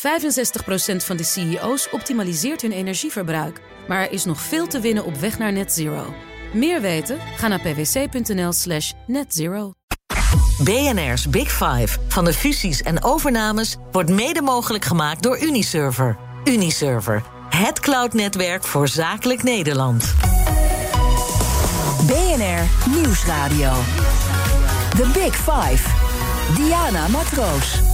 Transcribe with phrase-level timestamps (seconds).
[0.00, 0.02] 65%
[0.96, 3.60] van de CEO's optimaliseert hun energieverbruik.
[3.88, 6.14] Maar er is nog veel te winnen op weg naar net zero.
[6.52, 7.18] Meer weten?
[7.36, 9.72] Ga naar pwc.nl slash netzero.
[10.64, 11.98] BNR's Big Five.
[12.08, 16.16] Van de fusies en overnames wordt mede mogelijk gemaakt door Uniserver.
[16.44, 20.14] Uniserver, het cloudnetwerk voor zakelijk Nederland.
[22.06, 23.72] BNR Nieuwsradio.
[24.96, 25.88] The Big Five.
[26.56, 27.89] Diana Matroos.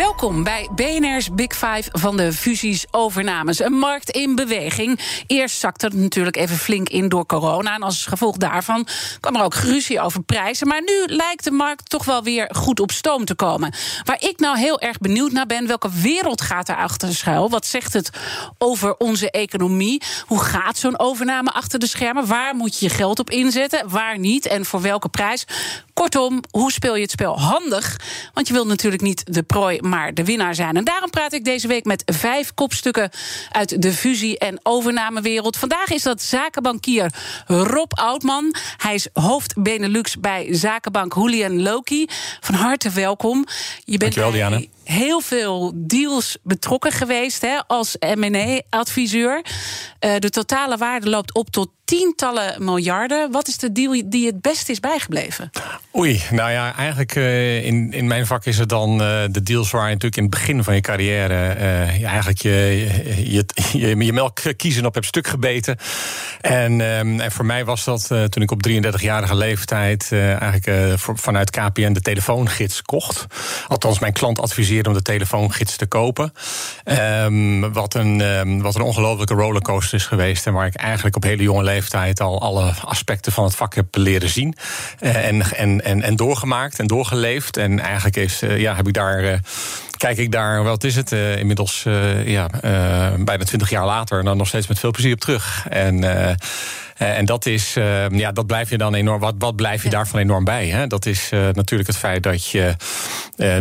[0.00, 3.58] Welkom bij BNR's Big Five van de fusies overnames.
[3.58, 5.00] Een markt in beweging.
[5.26, 7.74] Eerst zakte het natuurlijk even flink in door corona.
[7.74, 8.86] En als gevolg daarvan
[9.20, 10.68] kwam er ook ruzie over prijzen.
[10.68, 13.74] Maar nu lijkt de markt toch wel weer goed op stoom te komen.
[14.04, 17.50] Waar ik nou heel erg benieuwd naar ben, welke wereld gaat er achter schuil?
[17.50, 18.10] Wat zegt het
[18.58, 20.02] over onze economie?
[20.26, 22.26] Hoe gaat zo'n overname achter de schermen?
[22.26, 23.88] Waar moet je je geld op inzetten?
[23.88, 24.46] Waar niet?
[24.46, 25.46] En voor welke prijs?
[25.94, 28.00] Kortom, hoe speel je het spel handig?
[28.34, 30.76] Want je wilt natuurlijk niet de prooi, maar de winnaar zijn.
[30.76, 33.10] En daarom praat ik deze week met vijf kopstukken
[33.50, 35.56] uit de fusie- en overnamewereld.
[35.56, 37.14] Vandaag is dat zakenbankier
[37.46, 38.54] Rob Oudman.
[38.76, 42.06] Hij is hoofd Benelux bij zakenbank Julian Loki.
[42.40, 43.46] Van harte welkom.
[43.84, 49.44] Je bent Dankjewel, Diana heel veel deals betrokken geweest hè, als M&A-adviseur.
[50.00, 53.30] Uh, de totale waarde loopt op tot tientallen miljarden.
[53.30, 55.50] Wat is de deal die het best is bijgebleven?
[55.96, 59.70] Oei, nou ja, eigenlijk uh, in, in mijn vak is het dan uh, de deals
[59.70, 61.34] waar je natuurlijk in het begin van je carrière
[61.98, 65.76] je eigenlijk je, je, je, melk kiezen op hebt stuk gebeten.
[66.40, 71.92] En, um, en voor mij was dat toen ik op 33-jarige leeftijd eigenlijk vanuit KPN
[71.92, 73.26] de telefoongids kocht.
[73.68, 76.32] Althans, mijn klant adviseerde om de telefoongids te kopen.
[76.84, 80.46] Um, wat een, um, wat een ongelofelijke rollercoaster is geweest.
[80.46, 83.96] En waar ik eigenlijk op hele jonge leeftijd al alle aspecten van het vak heb
[83.96, 84.56] leren zien.
[85.00, 87.56] Uh, en, en, en, en doorgemaakt en doorgeleefd.
[87.56, 89.24] En eigenlijk is, uh, ja, heb ik daar.
[89.24, 89.32] Uh,
[89.96, 91.82] kijk ik daar, wat is het, inmiddels
[92.24, 92.48] ja,
[93.18, 95.66] bijna twintig jaar later, dan nog steeds met veel plezier op terug.
[95.68, 96.04] En
[97.06, 99.20] en dat is, uh, ja, dat blijf je dan enorm.
[99.20, 99.94] Wat, wat blijf je ja.
[99.94, 100.68] daarvan enorm bij?
[100.68, 100.86] Hè?
[100.86, 102.74] Dat is uh, natuurlijk het feit dat je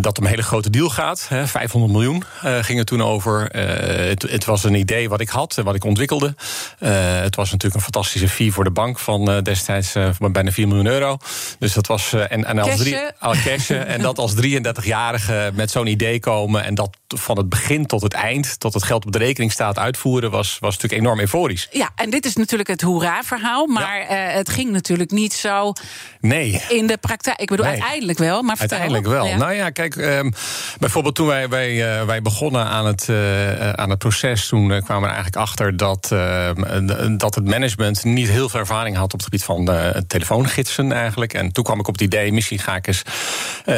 [0.01, 1.25] dat om een hele grote deal gaat.
[1.29, 1.47] Hè?
[1.47, 3.43] 500 miljoen ging het toen over.
[3.45, 6.35] Het, het, was een idee wat ik had, wat ik ontwikkelde.
[6.79, 10.85] het was natuurlijk een fantastische fee voor de bank van destijds van bijna 4 miljoen
[10.85, 11.17] euro.
[11.59, 15.87] Dus dat was en, en als drie, al cashen en dat als 33-jarige met zo'n
[15.87, 19.17] idee komen en dat van het begin tot het eind, tot het geld op de
[19.17, 21.67] rekening staat uitvoeren, was, was natuurlijk enorm euforisch.
[21.71, 23.67] Ja, en dit is natuurlijk het hoera verhaal.
[23.67, 24.29] Maar ja.
[24.29, 25.73] uh, het ging natuurlijk niet zo
[26.21, 26.61] nee.
[26.69, 27.39] in de praktijk.
[27.39, 27.73] Ik bedoel, nee.
[27.73, 28.41] uiteindelijk wel.
[28.41, 29.25] Maar uiteindelijk wel.
[29.25, 29.37] Ja.
[29.37, 30.33] Nou ja, kijk, um,
[30.79, 34.47] bijvoorbeeld toen wij, wij, uh, wij begonnen aan het, uh, aan het proces...
[34.47, 36.13] toen kwamen we er eigenlijk achter dat,
[37.17, 38.03] dat het management...
[38.03, 39.69] niet heel veel ervaring had op het gebied van
[40.07, 41.33] telefoongidsen eigenlijk.
[41.33, 43.01] En toen kwam ik op het idee, misschien ga ik eens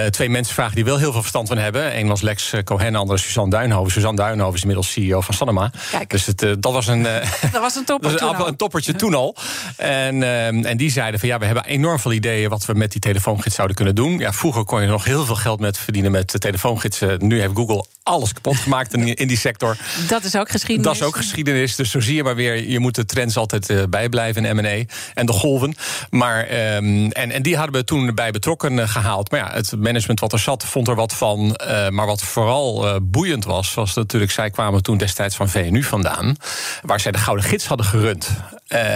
[0.09, 0.75] twee mensen vragen...
[0.75, 1.97] die wel heel veel verstand van hebben.
[1.97, 3.91] Eén was Lex Cohen, de andere Suzanne Duinhoven.
[3.91, 5.71] Suzanne Duinhoven is inmiddels CEO van Sanoma.
[5.91, 6.09] Kijk.
[6.09, 7.03] Dus het, dat was een...
[7.51, 9.35] dat was een toppertje toen al.
[9.77, 12.91] En, uh, en die zeiden van ja, we hebben enorm veel ideeën wat we met
[12.91, 14.17] die telefoongids zouden kunnen doen.
[14.17, 17.27] Ja, vroeger kon je nog heel veel geld met verdienen met de telefoongidsen.
[17.27, 19.77] Nu heeft Google alles kapot gemaakt in, in die sector.
[20.07, 20.85] Dat is ook geschiedenis.
[20.85, 21.75] Dat is ook geschiedenis.
[21.75, 24.83] Dus zo zie je maar weer, je moet de trends altijd uh, bijblijven in M&A
[25.13, 25.75] en de golven.
[26.09, 29.31] Maar, um, en, en die hadden we toen bij betrokken uh, gehaald.
[29.31, 31.59] Maar ja, het management wat er zat, vond er wat van.
[31.67, 36.35] Uh, maar wat vooral boeiend was, was natuurlijk, zij kwamen toen destijds van VNU vandaan.
[36.81, 38.29] Waar zij de Gouden Gids hadden gerund.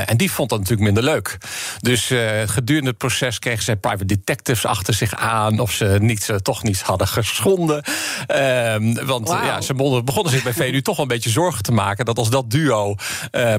[0.06, 1.38] En die vond dat natuurlijk minder leuk.
[1.80, 5.60] Dus uh, gedurende het proces kregen zij private detectives achter zich aan...
[5.60, 7.84] of ze niets, uh, toch niets hadden geschonden.
[8.28, 9.44] Ehm, want wow.
[9.44, 12.06] ja, ze begonnen, begonnen zich bij VNU toch wel een beetje zorgen te maken...
[12.06, 12.96] dat als dat duo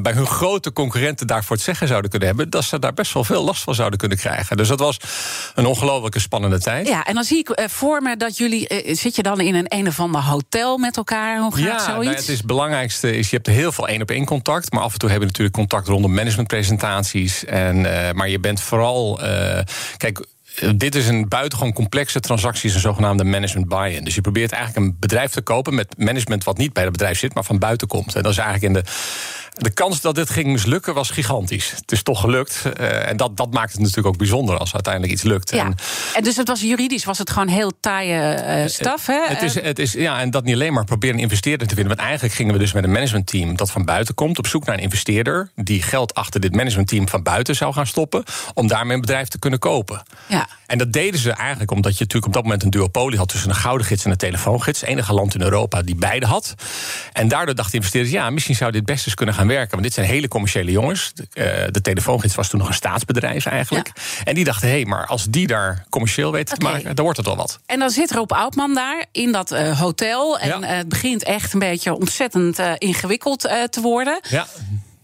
[0.02, 2.50] bij hun grote concurrenten daarvoor het zeggen zouden kunnen hebben...
[2.50, 4.56] dat ze daar best wel veel last van zouden kunnen krijgen.
[4.56, 4.98] Dus dat was
[5.54, 6.88] een ongelooflijke spannende tijd.
[6.88, 8.94] Ja, en dan zie ik voor me dat jullie...
[8.94, 11.40] zit je dan in een een of ander hotel met elkaar?
[11.40, 12.04] Hoe gaat ja, zoiets?
[12.04, 14.72] Nou, het is belangrijkste is, je hebt heel veel één-op-één contact...
[14.72, 16.04] maar af en toe hebben we natuurlijk contact rond
[16.56, 17.44] managementpresentaties.
[17.44, 19.24] En, uh, maar je bent vooral.
[19.24, 19.58] Uh,
[19.96, 20.26] kijk,
[20.74, 24.04] dit is een buitengewoon complexe transactie, een zogenaamde management buy-in.
[24.04, 27.18] Dus je probeert eigenlijk een bedrijf te kopen met management wat niet bij het bedrijf
[27.18, 28.14] zit, maar van buiten komt.
[28.14, 28.90] En dat is eigenlijk in de.
[29.58, 31.70] De kans dat dit ging mislukken was gigantisch.
[31.70, 32.62] Het is toch gelukt.
[32.80, 35.50] Uh, en dat, dat maakt het natuurlijk ook bijzonder als uiteindelijk iets lukt.
[35.50, 35.64] Ja.
[35.64, 35.74] En,
[36.14, 39.06] en dus het was juridisch was het gewoon heel taaie uh, staf.
[39.06, 39.26] Hè?
[39.28, 41.96] Het is, het is, ja, en dat niet alleen maar proberen een investeerder te vinden.
[41.96, 44.74] Want eigenlijk gingen we dus met een managementteam dat van buiten komt op zoek naar
[44.74, 48.24] een investeerder die geld achter dit managementteam van buiten zou gaan stoppen.
[48.54, 50.02] Om daarmee een bedrijf te kunnen kopen.
[50.26, 50.48] Ja.
[50.66, 53.50] En dat deden ze eigenlijk omdat je natuurlijk op dat moment een duopolie had tussen
[53.50, 54.80] een gouden gids en een telefoongids.
[54.80, 56.54] Het enige land in Europa die beide had.
[57.12, 59.70] En daardoor dachten investeerders, ja, misschien zou dit best eens kunnen gaan gaan werken.
[59.70, 61.12] Want dit zijn hele commerciële jongens.
[61.14, 63.92] De, uh, de telefoongids was toen nog een staatsbedrijf eigenlijk.
[64.24, 66.70] En die dachten, hé, hey, maar als die daar commercieel weten okay.
[66.70, 67.58] te maken, dan wordt het wel wat.
[67.66, 70.38] En dan zit Rob Oudman daar in dat uh, hotel.
[70.38, 70.66] En ja.
[70.66, 73.40] het begint echt een beetje ontzettend ingewikkeld
[73.70, 74.20] te worden.
[74.28, 74.46] Ja.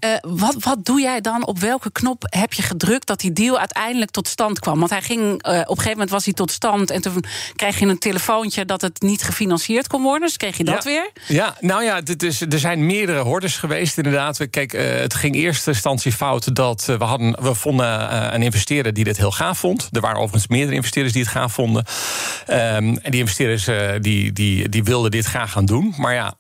[0.05, 1.47] Uh, wat, wat doe jij dan?
[1.47, 4.79] Op welke knop heb je gedrukt dat die deal uiteindelijk tot stand kwam?
[4.79, 6.91] Want hij ging, uh, op een gegeven moment was hij tot stand.
[6.91, 7.25] En toen
[7.57, 10.29] kreeg je een telefoontje dat het niet gefinancierd kon worden.
[10.29, 10.91] Dus kreeg je dat ja.
[10.91, 11.11] weer?
[11.27, 14.51] Ja, nou ja, is, er zijn meerdere hordes geweest inderdaad.
[14.51, 19.05] Kijk, uh, het ging eerste instantie fout dat we hadden, we vonden een investeerder die
[19.05, 19.89] dit heel gaaf vond.
[19.93, 21.85] Er waren overigens meerdere investeerders die het gaaf vonden.
[22.49, 23.65] Um, en die investeerders
[24.03, 25.95] die, die, die wilden dit graag gaan doen.
[25.97, 26.35] Maar ja,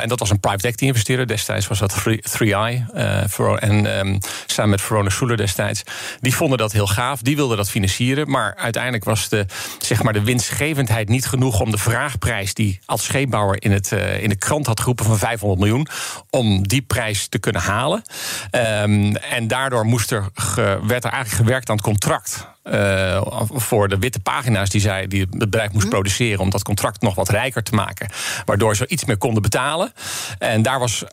[0.00, 1.26] en dat was een private equity investeerder.
[1.26, 1.94] Destijds was dat
[2.42, 2.96] 3i.
[2.98, 5.82] Uh, en um, samen met Verona Schuler destijds.
[6.20, 8.30] Die vonden dat heel gaaf, die wilden dat financieren.
[8.30, 9.46] Maar uiteindelijk was de,
[9.78, 14.22] zeg maar, de winstgevendheid niet genoeg om de vraagprijs die als scheepbouwer in, het, uh,
[14.22, 15.86] in de krant had geroepen van 500 miljoen,
[16.30, 18.02] om die prijs te kunnen halen.
[18.50, 22.46] Um, en daardoor moest er ge, werd er eigenlijk gewerkt aan het contract.
[22.64, 23.22] Uh,
[23.52, 26.40] voor de witte pagina's die, zij, die het bedrijf moest produceren.
[26.40, 28.08] om dat contract nog wat rijker te maken.
[28.44, 29.92] Waardoor ze iets meer konden betalen.
[30.38, 31.04] En daar was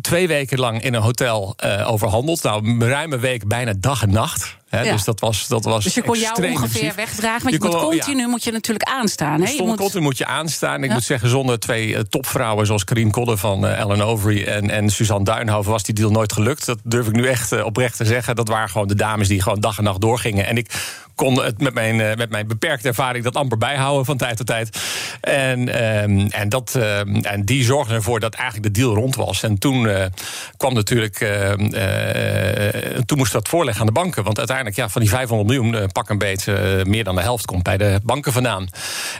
[0.00, 2.42] twee weken lang in een hotel uh, overhandeld.
[2.42, 4.56] Nou, een ruime week, bijna dag en nacht.
[4.70, 4.92] Ja.
[4.92, 6.94] Dus dat was, dat was Dus je kon jou ongeveer intensief.
[6.94, 7.42] wegdragen.
[7.42, 8.28] Maar je, je moet continu ja.
[8.28, 9.40] moet je natuurlijk aanstaan.
[9.40, 9.50] Hè?
[9.50, 9.76] Je moet...
[9.76, 10.82] Continu moet je aanstaan.
[10.82, 10.94] Ik ja.
[10.94, 14.90] moet zeggen, zonder twee uh, topvrouwen zoals Karin Kodde van uh, Ellen Overy en, en
[14.90, 16.66] Suzanne Duinhoven was die deal nooit gelukt.
[16.66, 18.36] Dat durf ik nu echt oprecht te zeggen.
[18.36, 20.46] Dat waren gewoon de dames die gewoon dag en nacht doorgingen.
[20.46, 20.70] En ik
[21.16, 24.46] kon het met mijn, uh, met mijn beperkte ervaring dat amper bijhouden van tijd tot
[24.46, 24.80] tijd.
[25.20, 25.60] En,
[26.02, 26.98] um, en, dat, uh,
[27.32, 29.42] en die zorgde ervoor dat eigenlijk de deal rond was.
[29.42, 30.04] En toen uh,
[30.56, 31.14] kwam natuurlijk.
[33.06, 34.24] toen moest dat voorleggen aan de banken.
[34.24, 36.46] Want uiteindelijk, ja, van die 500 miljoen, pak een beet,
[36.84, 38.68] meer dan de helft komt bij de banken vandaan.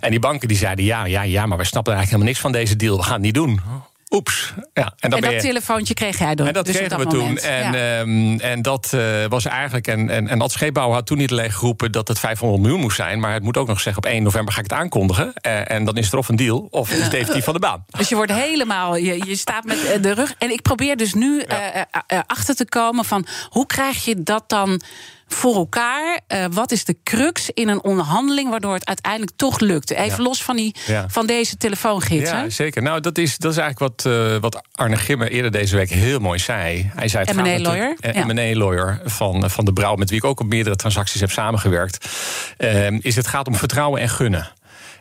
[0.01, 2.53] En die banken die zeiden: ja, ja, ja, maar wij snappen eigenlijk helemaal niks van
[2.53, 2.97] deze deal.
[2.97, 3.61] We gaan het niet doen.
[4.11, 4.53] Oeps.
[4.75, 5.41] Ja, en, dat je...
[5.41, 6.47] telefoontje kreeg jij dan.
[6.47, 7.41] En dat dus kregen dat we moment.
[7.41, 7.51] toen.
[7.51, 8.01] En, ja.
[8.01, 9.87] um, en dat uh, was eigenlijk.
[9.87, 12.97] En, en, en dat scheepbouwer had toen niet alleen geroepen dat het 500 miljoen moest
[12.97, 13.21] zijn.
[13.21, 15.33] Maar het moet ook nog zeggen: op 1 november ga ik het aankondigen.
[15.47, 17.85] Uh, en dan is er of een deal of is het definitief van de baan.
[17.87, 18.97] Dus je wordt helemaal.
[18.97, 20.35] Je, je staat met de rug.
[20.39, 21.87] En ik probeer dus nu ja.
[22.13, 24.81] uh, achter te komen van hoe krijg je dat dan
[25.27, 26.21] voor elkaar?
[26.29, 29.91] Uh, wat is de crux in een onderhandeling waardoor het uiteindelijk toch lukt?
[29.91, 30.23] Even ja.
[30.23, 31.07] los van, die, ja.
[31.09, 32.31] van deze telefoongids.
[32.31, 32.83] Ja, zeker.
[32.83, 36.19] Nou, dat is, dat is eigenlijk wat, uh, wat Arne Gimmer eerder deze week heel
[36.19, 36.91] mooi zei.
[36.95, 37.97] Hij zei het M&A lawyer.
[38.01, 38.25] Uh, ja.
[38.25, 42.09] M&A lawyer van, van de Brouw, met wie ik ook op meerdere transacties heb samengewerkt.
[43.01, 44.53] is het gaat om vertrouwen en gunnen.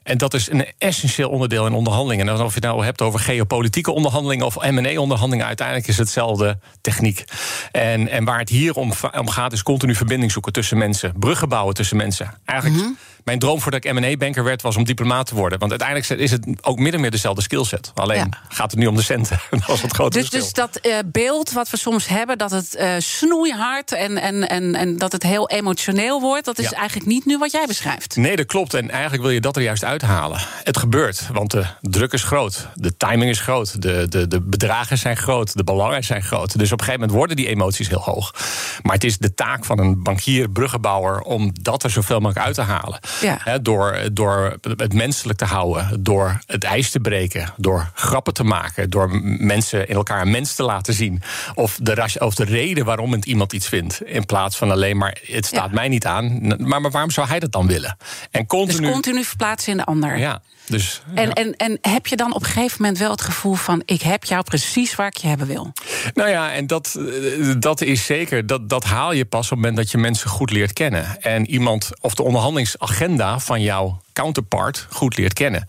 [0.06, 2.28] En dat is een essentieel onderdeel in onderhandelingen.
[2.28, 7.24] En of je het nou hebt over geopolitieke onderhandelingen of M&A-onderhandelingen, uiteindelijk is hetzelfde techniek.
[7.72, 11.50] En, en waar het hier om, om, gaat, is continu verbinding zoeken tussen mensen, bruggen
[11.50, 12.34] bouwen tussen mensen.
[12.46, 12.81] Eigenlijk.
[12.81, 12.98] -hmm.
[13.25, 15.60] Mijn droom voordat ik M&A-banker werd, was om diplomaat te worden.
[15.60, 17.92] Want uiteindelijk is het ook min of meer dezelfde skillset.
[17.95, 18.27] Alleen ja.
[18.50, 19.39] gaat het nu om de centen.
[19.68, 22.75] dat is het grote dus, dus dat uh, beeld wat we soms hebben, dat het
[22.80, 26.77] uh, snoeihard en, en, en, en dat het heel emotioneel wordt, dat is ja.
[26.77, 28.16] eigenlijk niet nu wat jij beschrijft.
[28.16, 28.74] Nee, dat klopt.
[28.74, 30.39] En eigenlijk wil je dat er juist uithalen.
[30.63, 32.68] Het gebeurt, want de druk is groot.
[32.74, 33.81] De timing is groot.
[33.81, 35.57] De, de, de bedragen zijn groot.
[35.57, 36.57] De belangen zijn groot.
[36.57, 38.33] Dus op een gegeven moment worden die emoties heel hoog.
[38.81, 42.56] Maar het is de taak van een bankier, bruggenbouwer, om dat er zoveel mogelijk uit
[42.56, 43.00] te halen.
[43.21, 43.38] Ja.
[43.44, 48.44] He, door, door het menselijk te houden, door het ijs te breken, door grappen te
[48.44, 51.21] maken, door mensen in elkaar een mens te laten zien.
[51.53, 54.01] Of de, of de reden waarom het iemand iets vindt.
[54.06, 55.75] In plaats van alleen maar het staat ja.
[55.75, 56.47] mij niet aan.
[56.47, 57.97] Maar, maar waarom zou hij dat dan willen?
[58.31, 60.18] En continu, dus continu verplaatsen in de ander.
[60.18, 60.41] Ja.
[60.67, 61.33] Dus, en, ja.
[61.33, 64.23] en, en heb je dan op een gegeven moment wel het gevoel van: ik heb
[64.23, 65.71] jou precies waar ik je hebben wil?
[66.13, 66.99] Nou ja, en dat,
[67.59, 68.47] dat is zeker.
[68.47, 71.21] Dat, dat haal je pas op het moment dat je mensen goed leert kennen.
[71.21, 75.66] En iemand of de onderhandelingsagenda van jouw counterpart goed leert kennen.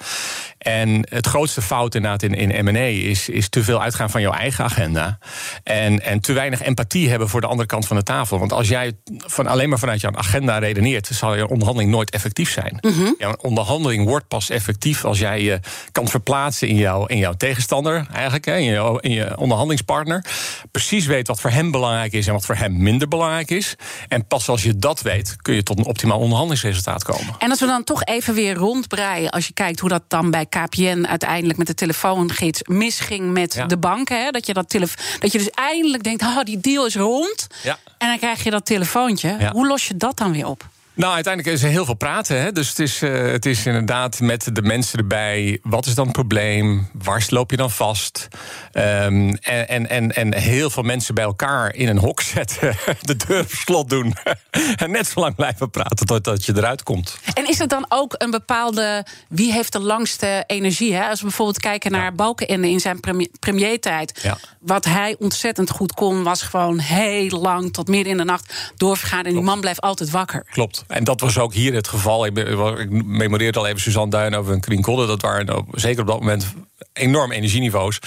[0.58, 4.32] En het grootste fout inderdaad in, in M&A is, is te veel uitgaan van jouw
[4.32, 5.18] eigen agenda.
[5.62, 8.38] En, en te weinig empathie hebben voor de andere kant van de tafel.
[8.38, 11.06] Want als jij van, alleen maar vanuit jouw agenda redeneert...
[11.06, 12.78] zal je onderhandeling nooit effectief zijn.
[13.18, 15.60] Ja, een onderhandeling wordt pas effectief als jij je
[15.92, 18.06] kan verplaatsen in, jou, in jouw tegenstander...
[18.12, 20.24] eigenlijk, hè, in, je, in je onderhandelingspartner.
[20.70, 23.74] Precies weet wat voor hem belangrijk is en wat voor hem minder belangrijk is.
[24.08, 27.34] En pas als je dat weet, kun je tot een optimaal onderhandelingsresultaat komen.
[27.38, 29.30] En als we dan toch even weer rondbreien...
[29.30, 33.66] als je kijkt hoe dat dan bij KPN uiteindelijk met de telefoongids misging met ja.
[33.66, 34.24] de banken.
[34.24, 34.30] Hè?
[34.30, 34.70] Dat, je dat,
[35.18, 37.46] dat je dus eindelijk denkt, oh, die deal is rond.
[37.62, 37.78] Ja.
[37.98, 39.36] En dan krijg je dat telefoontje.
[39.38, 39.52] Ja.
[39.52, 40.68] Hoe los je dat dan weer op?
[40.96, 42.40] Nou, uiteindelijk is er heel veel praten.
[42.40, 42.52] Hè?
[42.52, 45.58] Dus het is, uh, het is inderdaad met de mensen erbij.
[45.62, 46.88] Wat is dan het probleem?
[46.92, 48.28] Waar loop je dan vast?
[48.72, 52.76] Um, en, en, en, en heel veel mensen bij elkaar in een hok zetten.
[53.00, 54.14] De deur op slot doen.
[54.76, 57.18] en net zo lang blijven praten totdat je eruit komt.
[57.34, 59.06] En is het dan ook een bepaalde.
[59.28, 60.94] Wie heeft de langste energie?
[60.94, 61.08] Hè?
[61.08, 62.12] Als we bijvoorbeeld kijken naar ja.
[62.12, 64.20] Balkenende in zijn premier, premiertijd.
[64.22, 64.38] Ja.
[64.60, 69.24] Wat hij ontzettend goed kon, was gewoon heel lang tot midden in de nacht doorvergaan.
[69.24, 70.46] En die man blijft altijd wakker.
[70.50, 70.84] Klopt.
[70.88, 72.26] En dat was ook hier het geval.
[72.26, 72.38] Ik,
[72.78, 75.06] ik memoreerde al even Suzanne Duin over een Krien Kodde.
[75.06, 76.54] Dat waren zeker op dat moment
[76.96, 77.98] enorm energieniveaus.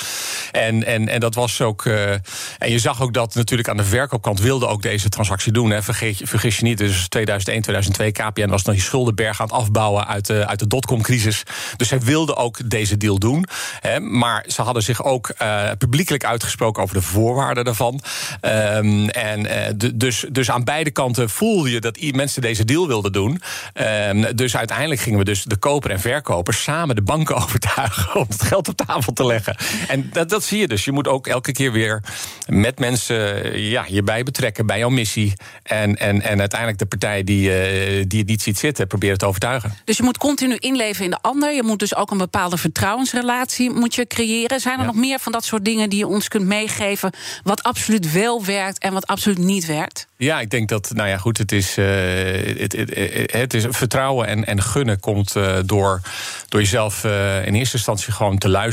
[0.51, 1.85] En, en, en dat was ook.
[1.85, 2.11] Uh,
[2.57, 5.69] en je zag ook dat natuurlijk aan de verkoopkant wilde ook deze transactie doen.
[5.69, 5.83] Hè.
[5.83, 10.07] Vergeet, vergis je niet, dus 2001, 2002, KPN was nog die schuldenberg aan het afbouwen
[10.07, 11.43] uit de, uit de dotcom-crisis.
[11.77, 13.45] Dus zij wilden ook deze deal doen.
[13.79, 13.99] Hè.
[13.99, 18.01] Maar ze hadden zich ook uh, publiekelijk uitgesproken over de voorwaarden daarvan.
[18.41, 23.11] Um, en uh, dus, dus aan beide kanten voelde je dat mensen deze deal wilden
[23.11, 23.41] doen.
[23.73, 28.25] Um, dus uiteindelijk gingen we dus de koper en verkoper samen de banken overtuigen om
[28.29, 29.55] het geld op tafel te leggen.
[29.87, 30.85] En dat, dat zie je dus.
[30.85, 32.03] Je moet ook elke keer weer
[32.47, 35.33] met mensen ja, je bij betrekken bij jouw missie.
[35.63, 39.25] En, en, en uiteindelijk de partij die, uh, die het niet ziet zitten, proberen te
[39.25, 39.73] overtuigen.
[39.83, 41.53] Dus je moet continu inleven in de ander.
[41.53, 44.59] Je moet dus ook een bepaalde vertrouwensrelatie moet je creëren.
[44.59, 44.85] Zijn er ja.
[44.85, 47.11] nog meer van dat soort dingen die je ons kunt meegeven?
[47.43, 50.07] Wat absoluut wel werkt en wat absoluut niet werkt?
[50.17, 51.85] Ja, ik denk dat, nou ja, goed, het is, uh,
[52.57, 56.01] het, het, het, is vertrouwen en, en gunnen komt uh, door,
[56.49, 58.68] door jezelf uh, in eerste instantie gewoon te luisteren,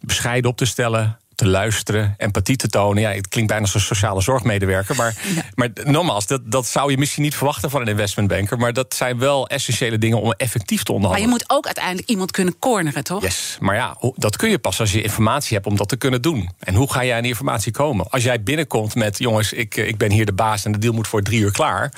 [0.00, 3.02] bescheiden op te stellen, te luisteren, empathie te tonen.
[3.02, 4.96] Ja, het klinkt bijna als een sociale zorgmedewerker.
[4.96, 5.42] Maar, ja.
[5.54, 8.58] maar nogmaals, dat, dat zou je misschien niet verwachten van een investmentbanker.
[8.58, 11.30] Maar dat zijn wel essentiële dingen om effectief te onderhandelen.
[11.30, 13.22] Maar je moet ook uiteindelijk iemand kunnen corneren, toch?
[13.22, 16.22] Yes, maar ja, dat kun je pas als je informatie hebt om dat te kunnen
[16.22, 16.50] doen.
[16.58, 18.10] En hoe ga jij aan die informatie komen?
[18.10, 21.08] Als jij binnenkomt met, jongens, ik, ik ben hier de baas en de deal moet
[21.08, 21.92] voor drie uur klaar.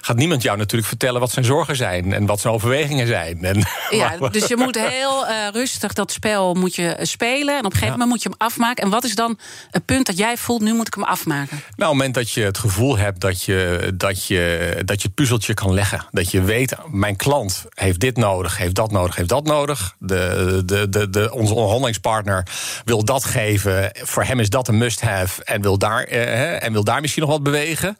[0.00, 3.44] Gaat niemand jou natuurlijk vertellen wat zijn zorgen zijn en wat zijn overwegingen zijn.
[3.44, 7.58] En ja, dus je moet heel uh, rustig dat spel moet je spelen.
[7.58, 7.90] En op een gegeven ja.
[7.90, 8.82] moment moet je hem afmaken.
[8.86, 9.38] En wat is dan
[9.70, 11.56] het punt dat jij voelt, nu moet ik hem afmaken?
[11.56, 15.06] Nou, op het moment dat je het gevoel hebt dat je, dat je, dat je
[15.06, 16.06] het puzzeltje kan leggen.
[16.10, 19.94] Dat je weet, mijn klant heeft dit nodig, heeft dat nodig, heeft dat nodig.
[19.98, 22.46] De, de, de, de, onze onderhandelingspartner
[22.84, 23.90] wil dat geven.
[23.94, 25.44] Voor hem is dat een must-have.
[25.44, 27.96] En, wil daar, eh, en wil daar misschien nog wat bewegen.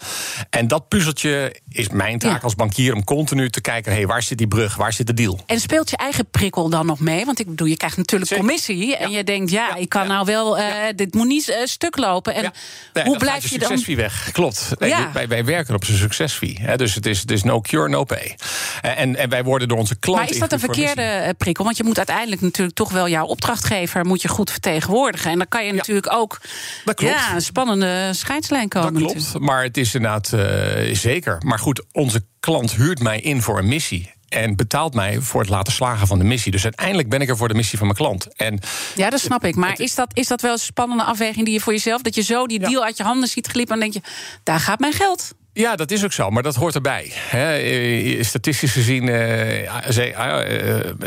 [0.51, 2.43] En dat puzzeltje is mijn taak ja.
[2.43, 5.41] als bankier om continu te kijken: hey, waar zit die brug, waar zit de deal?
[5.47, 7.25] En speelt je eigen prikkel dan nog mee?
[7.25, 8.45] Want ik bedoel, je krijgt natuurlijk Zeker.
[8.45, 8.97] commissie.
[8.97, 9.17] En ja.
[9.17, 10.59] je denkt, ja, ik kan nou wel.
[10.59, 10.65] Uh,
[10.95, 12.35] dit moet niet uh, stuk lopen.
[12.35, 12.53] En
[12.93, 13.69] nee, hoe blijf je dan?
[13.69, 14.31] succesfee weg.
[14.33, 14.71] Klopt.
[14.79, 16.59] Nee, wij, wij werken op zijn succesfee.
[16.61, 18.37] Hè, dus het is, is no cure, no pay.
[18.83, 20.25] En, en wij worden door onze klanten.
[20.25, 21.65] Maar is dat een verkeerde prikkel?
[21.65, 25.31] Want je moet uiteindelijk natuurlijk toch wel jouw opdrachtgever moet je goed vertegenwoordigen.
[25.31, 26.41] En dan kan je natuurlijk ook
[26.85, 27.15] dat klopt.
[27.15, 28.93] Ja, een spannende scheidslijn komen.
[28.93, 29.15] Dat klopt.
[29.15, 29.45] Natuurlijk.
[29.45, 31.43] Maar het is inderdaad uh, zeker.
[31.45, 35.51] Maar goed, onze klant huurt mij in voor een missie en betaalt mij voor het
[35.51, 36.53] laten slagen van de missie.
[36.53, 38.37] Dus uiteindelijk ben ik er voor de missie van mijn klant.
[38.37, 38.59] En
[38.95, 39.55] ja, dat snap ik.
[39.55, 42.03] Maar is dat, is dat wel een spannende afweging die je voor jezelf...
[42.03, 42.85] dat je zo die deal ja.
[42.85, 43.75] uit je handen ziet glippen...
[43.75, 44.01] en denk je,
[44.43, 45.33] daar gaat mijn geld.
[45.59, 47.13] Ja, dat is ook zo, maar dat hoort erbij.
[47.15, 49.69] He, statistisch gezien, uh, uh,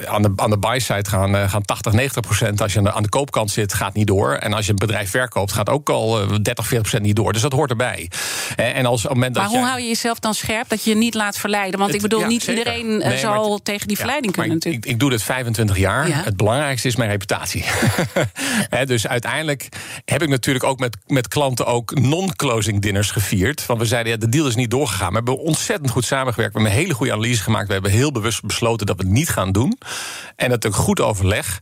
[0.06, 2.62] aan de, aan de buy-side gaan, uh, gaan 80, 90 procent.
[2.62, 4.34] Als je aan de, aan de koopkant zit, gaat niet door.
[4.34, 7.34] En als je een bedrijf verkoopt, gaat ook al 30, 40 procent niet door.
[7.34, 8.10] Dus dat hoort erbij.
[8.56, 10.84] En als, op het moment maar dat hoe jij, hou je jezelf dan scherp dat
[10.84, 11.80] je je niet laat verleiden?
[11.80, 12.58] Want het, ik bedoel, ja, niet zeker.
[12.58, 14.86] iedereen nee, zal het, tegen die verleiding ja, kunnen natuurlijk.
[14.86, 16.08] Ik, ik, doe dit 25 jaar.
[16.08, 16.22] Ja.
[16.24, 17.64] Het belangrijkste is mijn reputatie.
[18.76, 19.70] He, dus uiteindelijk
[20.06, 23.66] heb ik natuurlijk ook met, met klanten ook non-closing dinners gevierd.
[23.66, 25.10] Want we zeiden, ja, de is niet doorgegaan.
[25.10, 26.54] We hebben ontzettend goed samengewerkt.
[26.54, 27.68] We hebben een hele goede analyse gemaakt.
[27.68, 29.78] We hebben heel bewust besloten dat we het niet gaan doen.
[30.36, 31.60] En dat een goed overleg.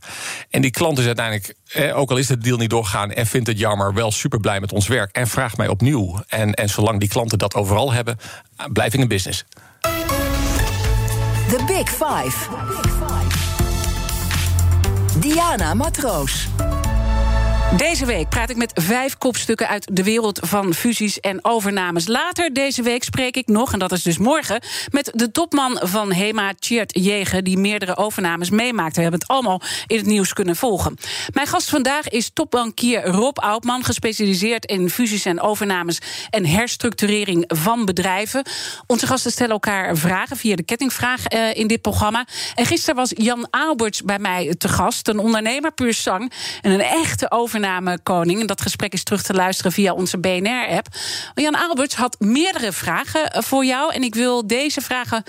[0.50, 1.54] En die klant is uiteindelijk,
[1.94, 3.10] ook al is de deal niet doorgegaan...
[3.10, 5.16] en vindt het jammer, wel super blij met ons werk.
[5.16, 6.22] En vraagt mij opnieuw.
[6.28, 8.16] En, en zolang die klanten dat overal hebben,
[8.72, 9.44] blijf ik in business.
[11.48, 12.36] The Big Five.
[15.20, 16.48] Diana Matroos.
[17.76, 22.06] Deze week praat ik met vijf kopstukken uit de wereld van fusies en overnames.
[22.06, 26.12] Later deze week spreek ik nog, en dat is dus morgen, met de topman van
[26.12, 28.96] HEMA, Tjert Jegen, die meerdere overnames meemaakt.
[28.96, 30.96] We hebben het allemaal in het nieuws kunnen volgen.
[31.32, 35.98] Mijn gast vandaag is topbankier Rob Oudman, gespecialiseerd in fusies en overnames
[36.30, 38.42] en herstructurering van bedrijven.
[38.86, 42.26] Onze gasten stellen elkaar vragen via de kettingvraag uh, in dit programma.
[42.54, 46.32] En gisteren was Jan Alberts bij mij te gast, een ondernemer puur zang
[46.62, 47.56] en een echte overname
[48.02, 48.40] koning.
[48.40, 50.86] En dat gesprek is terug te luisteren via onze BNR-app.
[51.34, 53.94] Jan Alberts had meerdere vragen voor jou.
[53.94, 55.22] En ik wil deze vragen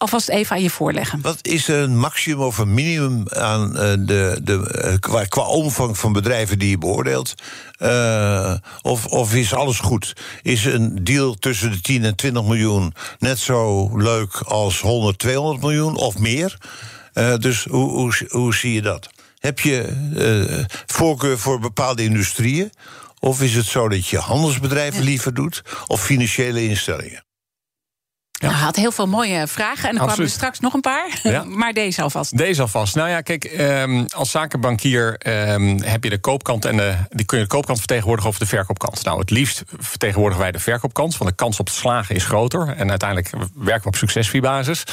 [0.00, 1.20] alvast even aan je voorleggen.
[1.22, 6.12] Wat is een maximum of een minimum aan uh, de, de, uh, qua, omvang van
[6.12, 7.34] bedrijven die je beoordeelt?
[8.82, 10.16] Of, of is alles goed?
[10.42, 15.60] Is een deal tussen de 10 en 20 miljoen net zo leuk als 100, 200
[15.60, 16.58] miljoen of meer?
[17.38, 19.08] dus hoe, hoe, hoe zie je dat?
[19.40, 19.92] Heb je
[20.86, 22.70] voorkeur voor bepaalde industrieën?
[23.18, 27.24] Of is het zo dat je handelsbedrijven liever doet of financiële instellingen?
[28.40, 28.46] Ja.
[28.46, 31.20] Nou, hij had heel veel mooie vragen en er kwamen er straks nog een paar.
[31.22, 31.44] Ja.
[31.60, 32.36] maar deze alvast.
[32.36, 32.94] Deze alvast.
[32.94, 35.20] Nou ja, kijk, um, als zakenbankier
[35.52, 38.46] um, heb je de koopkant en de, die kun je de koopkant vertegenwoordigen of de
[38.46, 39.04] verkoopkant.
[39.04, 42.68] Nou, het liefst vertegenwoordigen wij de verkoopkant, want de kans op te slagen is groter.
[42.76, 44.84] En uiteindelijk werken we op succesfiebasis.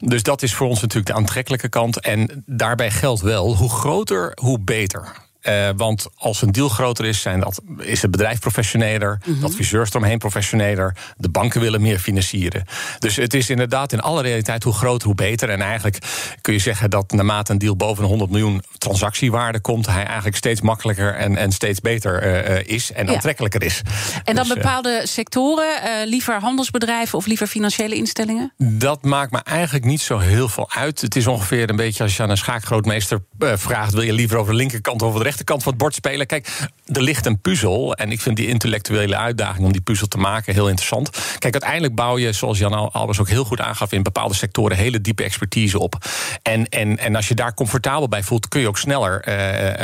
[0.00, 2.00] Dus dat is voor ons natuurlijk de aantrekkelijke kant.
[2.00, 5.12] En daarbij geldt wel, hoe groter, hoe beter.
[5.42, 9.40] Uh, want als een deal groter is, zijn dat, is het bedrijf professioneler, mm -hmm.
[9.40, 12.64] de adviseurs eromheen professioneler, de banken willen meer financieren.
[12.98, 15.48] Dus het is inderdaad in alle realiteit hoe groter, hoe beter.
[15.48, 15.98] En eigenlijk
[16.40, 20.36] kun je zeggen dat naarmate een deal boven een 100 miljoen transactiewaarde komt, hij eigenlijk
[20.36, 23.12] steeds makkelijker en, en steeds beter uh, is en ja.
[23.12, 23.82] aantrekkelijker is.
[24.24, 28.52] En dan dus, bepaalde sectoren, uh, liever handelsbedrijven of liever financiële instellingen?
[28.58, 31.00] Dat maakt me eigenlijk niet zo heel veel uit.
[31.00, 34.52] Het is ongeveer een beetje als je aan een schaakgrootmeester vraagt: wil je liever over
[34.52, 36.26] de linkerkant of over de rechterkant van het bord spelen.
[36.26, 36.48] Kijk,
[36.86, 37.94] er ligt een puzzel.
[37.94, 41.10] En ik vind die intellectuele uitdaging om die puzzel te maken heel interessant.
[41.38, 45.00] Kijk, uiteindelijk bouw je, zoals Jan Albers ook heel goed aangaf, in bepaalde sectoren hele
[45.00, 45.94] diepe expertise op.
[46.42, 49.34] En, en, en als je daar comfortabel bij voelt, kun je ook sneller uh,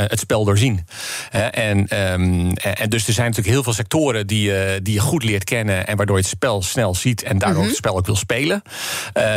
[0.09, 0.87] het spel doorzien.
[1.35, 1.79] Uh, en,
[2.13, 5.45] um, en dus er zijn natuurlijk heel veel sectoren die, uh, die je goed leert
[5.45, 5.87] kennen.
[5.87, 7.69] En waardoor je het spel snel ziet en daardoor -hmm.
[7.69, 8.63] het spel ook wil spelen.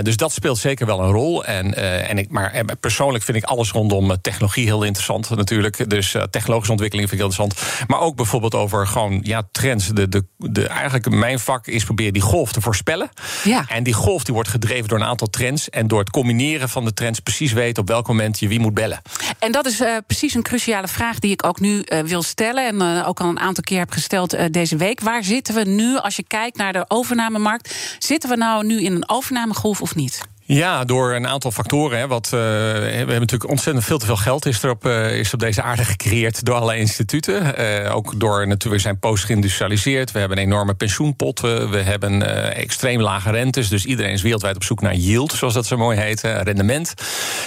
[0.01, 1.46] dus dat speelt zeker wel een rol.
[1.46, 1.74] En,
[2.08, 5.89] en ik, maar persoonlijk vind ik alles rondom technologie heel interessant natuurlijk.
[5.89, 7.88] Dus technologische ontwikkeling vind ik heel interessant.
[7.88, 9.88] Maar ook bijvoorbeeld over gewoon ja, trends.
[9.88, 13.10] De, de, de, eigenlijk mijn vak is proberen die golf te voorspellen.
[13.43, 13.65] Ja.
[13.67, 15.70] En die golf die wordt gedreven door een aantal trends.
[15.70, 18.74] En door het combineren van de trends precies weten op welk moment je wie moet
[18.74, 19.01] bellen.
[19.39, 22.67] En dat is uh, precies een cruciale vraag die ik ook nu uh, wil stellen.
[22.67, 25.00] En uh, ook al een aantal keer heb gesteld deze week.
[25.00, 27.96] Waar zitten we nu als je kijkt naar de overnamemarkt?
[28.00, 30.29] Zitten we nou nu in een overnamegolf of niet?
[30.53, 32.00] Ja, door een aantal factoren.
[32.00, 35.17] Hè, wat, uh, we hebben natuurlijk ontzettend veel te veel geld is er op, uh,
[35.17, 37.60] is op deze aarde gecreëerd door allerlei instituten.
[37.60, 40.12] Uh, ook door natuurlijk, zijn post geïndustrialiseerd.
[40.12, 41.39] We hebben enorme pensioenpot.
[41.39, 42.22] we hebben
[42.55, 43.70] extreem lage rentes.
[43.70, 46.93] Dus iedereen is wereldwijd op zoek naar yield, zoals dat zo mooi heet, rendement.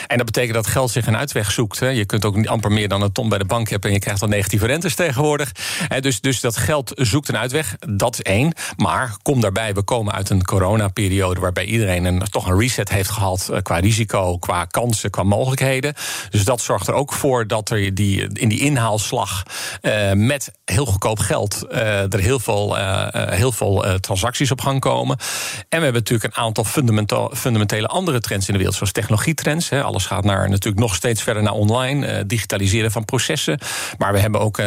[0.06, 1.80] En dat betekent dat geld zich een uitweg zoekt.
[1.80, 1.88] Hè.
[1.88, 4.02] Je kunt ook niet amper meer dan een ton bij de bank hebben en je
[4.02, 5.52] krijgt dan negatieve rentes tegenwoordig.
[6.00, 7.76] dus, dus dat geld zoekt een uitweg.
[7.88, 8.52] Dat is één.
[8.76, 12.92] Maar kom daarbij, we komen uit een coronaperiode waarbij iedereen een, toch een reset heeft
[13.02, 15.94] gehad eh, qua risico, qua kansen, qua mogelijkheden.
[16.30, 19.42] Dus dat zorgt er ook voor dat er die, in die inhaalslag
[19.82, 22.76] uh, met heel goedkoop geld uh, er heel veel,
[23.12, 25.16] heel veel transacties op gang komen.
[25.68, 26.64] En we hebben natuurlijk een aantal
[27.35, 29.68] fundamentele andere trends in de wereld, zoals technologietrends.
[29.68, 29.83] Hè.
[29.83, 33.59] Alles gaat naar, natuurlijk nog steeds verder naar online, digitaliseren van processen.
[33.98, 34.62] Maar we hebben ook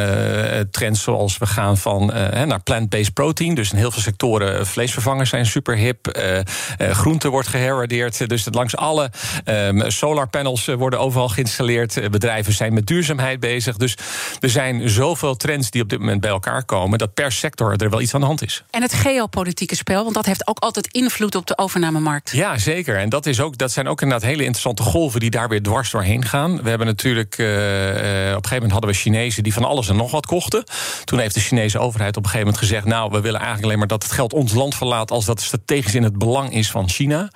[0.72, 2.06] trends zoals we gaan van
[2.46, 3.56] naar plant-based protein.
[3.56, 6.20] Dus in heel veel sectoren vleesvervangers zijn super hip.
[6.78, 8.07] groente wordt geherwaardeerd.
[8.28, 9.12] Dus langs alle
[9.46, 11.98] um, solarpanels eh, worden overal geïnstalleerd.
[11.98, 13.78] Eh, bedrijven zijn met duurzaamheid bezig.
[13.78, 13.98] Dus
[14.40, 16.98] er zijn zoveel trends die op dit moment bij elkaar komen...
[16.98, 18.64] dat per sector er wel iets aan de hand is.
[18.70, 22.32] En het geopolitieke spel, want dat heeft ook altijd invloed op de overnamemarkt.
[22.32, 22.98] Ja, zeker.
[22.98, 25.20] En dat, is ook, dat zijn ook inderdaad hele interessante golven...
[25.20, 26.62] die daar weer dwars doorheen gaan.
[26.62, 27.38] We hebben natuurlijk...
[27.38, 30.64] Uh, op een gegeven moment hadden we Chinezen die van alles en nog wat kochten.
[31.04, 32.86] Toen heeft de Chinese overheid op een gegeven moment gezegd...
[32.86, 35.12] nou, we willen eigenlijk alleen maar dat het geld ons land verlaat...
[35.12, 37.30] als dat strategisch in het belang is van China.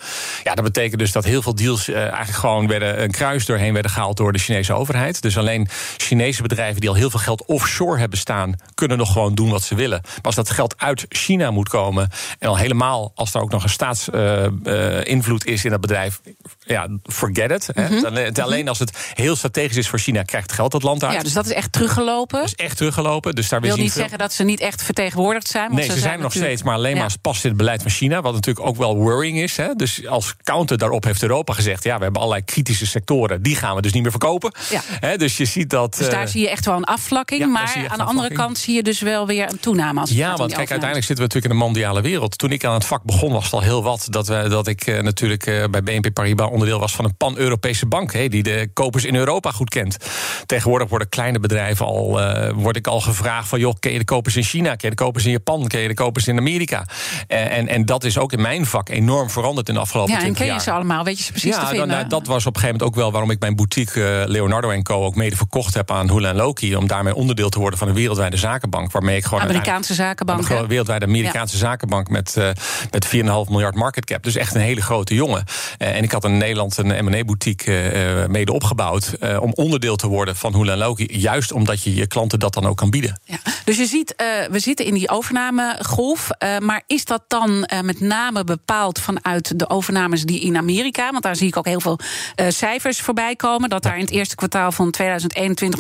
[0.43, 3.74] Ja, dat betekent dus dat heel veel deals uh, eigenlijk gewoon werden een kruis doorheen
[3.74, 5.21] werden gehaald door de Chinese overheid.
[5.21, 9.36] Dus alleen Chinese bedrijven die al heel veel geld offshore hebben staan, kunnen nog gewoon
[9.36, 10.02] doen wat ze willen.
[10.04, 13.63] Maar als dat geld uit China moet komen, en al helemaal als er ook nog
[13.63, 16.21] een staatsinvloed uh, uh, is in dat bedrijf,
[16.65, 17.69] ja, forget it.
[17.76, 18.41] Mm -hmm.
[18.41, 21.13] Alleen als het heel strategisch is voor China, krijgt geld dat land uit.
[21.13, 22.39] Ja, dus dat is echt teruggelopen.
[22.39, 23.36] Dat is echt teruggelopen.
[23.36, 24.02] Dus daar wil niet veel...
[24.02, 25.76] zeggen dat ze niet echt vertegenwoordigd zijn.
[25.76, 28.21] Nee, ze, zijn, nog steeds, maar alleen maar als past in het beleid van China.
[28.21, 29.58] Wat natuurlijk ook wel worrying is.
[29.58, 29.76] Hè.
[29.76, 33.42] Dus als daarop heeft Europa gezegd: ja, we hebben allerlei kritische sectoren.
[33.42, 34.52] Die gaan we dus niet meer verkopen.
[34.70, 34.82] Ja.
[34.86, 35.98] He, dus je ziet dat.
[35.98, 37.42] Dus daar uh, zie je echt wel een afvlakking.
[37.42, 40.00] Ja, maar aan de andere kant zie je dus wel weer een toename.
[40.00, 42.38] Als ja, want kijk, uiteindelijk zitten we natuurlijk in een mondiale wereld.
[42.38, 44.08] Toen ik aan het vak begon, was het al heel wat.
[44.10, 47.86] Dat, we, dat ik uh, natuurlijk uh, bij BNP Paribas onderdeel was van een pan-Europese
[47.86, 48.12] bank.
[48.12, 49.98] Die de kopers in Europa goed kent.
[50.46, 52.20] Tegenwoordig worden kleine bedrijven al.
[52.54, 54.70] word ik al gevraagd van: joh, ken je de kopers in China?
[54.70, 55.68] Ken je de kopers in Japan?
[55.68, 56.86] Ken je de kopers in Amerika?
[57.28, 60.49] en, en dat is ook in mijn vak enorm veranderd in de afgelopen ja, ken
[60.49, 60.62] je jaar.
[60.62, 61.04] ze allemaal?
[61.04, 61.88] Weet je ze precies te Ja, vinden?
[61.88, 64.27] dan, nou, dat was op een gegeven moment ook wel waarom ik mijn boutique eh,
[64.27, 65.06] Leonardo Co.
[65.06, 66.75] ook mede verkocht heb aan Hula Loki.
[66.75, 68.91] Om daarmee onderdeel te worden van een wereldwijde zakenbank.
[68.91, 72.49] Waarmee ik gewoon Amerikaanse zakenbank, Een wereldwijde Amerikaanse zakenbank met, eh
[72.91, 73.12] met 4,5
[73.49, 74.23] miljard market cap.
[74.23, 75.43] Dus echt een hele grote jongen.
[75.77, 79.15] Eh, en ik had in Nederland een M&A-boutique eh, mede opgebouwd.
[79.39, 81.08] om onderdeel te worden van Hula Loki.
[81.19, 83.19] Juist omdat je je klanten dat dan ook kan bieden.
[83.25, 83.38] Ja.
[83.65, 84.13] Dus je ziet,
[84.51, 86.30] we zitten in die overnamegolf.
[86.30, 91.12] eh, maar is dat dan met name bepaald vanuit de overnames die in Amerika?
[91.12, 92.00] Want daar zie ik ook heel veel
[92.36, 93.70] eh, cijfers voorbij komen.
[93.70, 95.80] Dat daar in het eerste kwartaal van 2021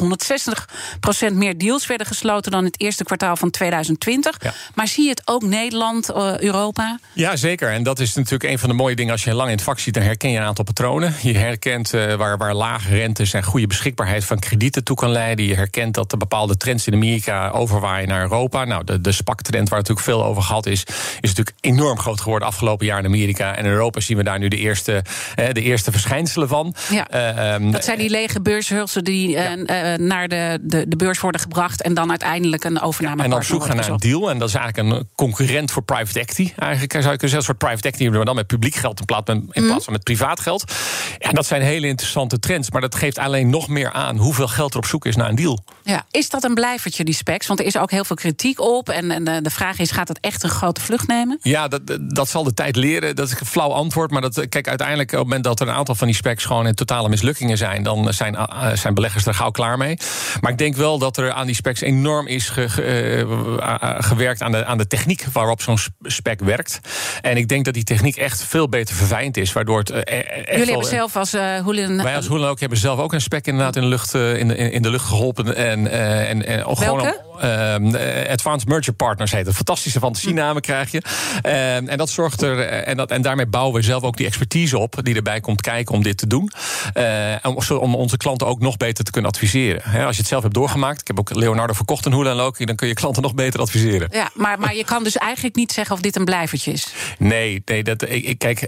[1.31, 4.37] 160% meer deals werden gesloten dan in het eerste kwartaal van 2020.
[4.41, 4.53] Ja.
[4.75, 6.99] Maar zie je het ook Nederland, eh, Europa?
[7.13, 7.71] Ja, zeker.
[7.71, 9.11] En dat is natuurlijk een van de mooie dingen.
[9.11, 11.15] Als je lang in het vak ziet, dan herken je een aantal patronen.
[11.21, 15.45] Je herkent eh, waar, waar lage rentes en goede beschikbaarheid van kredieten toe kan leiden.
[15.45, 18.65] Je herkent dat er bepaalde trends in Amerika overwaaien naar Europa.
[18.65, 20.83] Nou, de, de SPAC-trend, waar natuurlijk veel over gehad is,
[21.19, 23.55] is natuurlijk enorm groot geworden afgelopen jaar in Amerika.
[23.55, 25.03] En in Europa zien we daar nu de eerste,
[25.35, 26.75] eh, de eerste verschijnselen van.
[26.89, 27.07] Ja.
[27.07, 31.19] Eh, ehm, Dat zijn die lege beurshulsen die eh, eh, naar de, de, de beurs
[31.19, 34.29] worden gebracht en dan uiteindelijk een overname En op zoek gaan naar een deal.
[34.29, 36.53] En dat is eigenlijk een concurrent voor private equity.
[36.57, 39.05] Eigenlijk zou je kunnen zeggen, een soort private equity, maar dan met publiek geld in
[39.05, 40.73] plaats, van- in plaats van met privaat geld.
[41.19, 42.71] En dat zijn hele interessante trends.
[42.71, 45.35] Maar dat geeft alleen nog meer aan hoeveel geld er op zoek is naar een
[45.35, 45.63] deal.
[45.83, 47.47] Ja, is dat een blijvertje, die specs?
[47.47, 48.89] Want er is ook heel veel kritiek op.
[48.89, 51.39] En, en de, vraag is, gaat het echt een grote vlucht nemen?
[51.41, 53.15] Ja, dat, dat zal de tijd leren.
[53.15, 54.11] Dat is een flauw antwoord.
[54.11, 56.67] Maar dat, kijk, uiteindelijk op het moment dat er een aantal van die specs gewoon
[56.67, 59.97] in totale mislukkingen zijn, dan zijn, eh, zijn beleggers er gauw klaar mee.
[60.41, 64.41] Maar ik denk wel dat er aan die specs enorm is ge- ge- eh, gewerkt
[64.41, 66.79] aan de, aan de techniek waarop zo'n sp- spec werkt.
[67.21, 69.53] En ik denk dat die techniek echt veel beter verfijnd is.
[69.53, 72.03] Waardoor het eh, echt Jullie hebben zelf als uh, Hoelen...
[72.03, 74.47] Wij als Hoe dan ook hebben zelf ook een spec inderdaad in de lucht, in
[74.47, 75.55] de, in de lucht geholpen.
[75.55, 79.55] En, en, en ook gewoon Ehm, eh, Advanced Merger Partners heet het.
[79.55, 81.01] Fantastische fantasienamen krijg je.
[81.41, 82.59] Ehm, en dat zorgt er.
[82.59, 85.61] eh, En, dat, en daarmee bouwen we zelf ook die expertise op die erbij komt
[85.61, 86.51] kijken om dit te doen.
[86.93, 90.05] Eh, om, om onze klanten ook nog beter te kunnen adviseren.
[90.05, 91.01] Als je het zelf hebt doorgemaakt.
[91.01, 92.65] Ik heb ook Leonardo verkocht Hoe dan ook.
[92.65, 94.07] Dan kun je klanten nog beter adviseren.
[94.11, 96.87] Ja, maar, maar je kan dus eigenlijk niet zeggen of dit een blijvertje is.
[97.17, 98.61] Nee, nee dat, ik, kijk,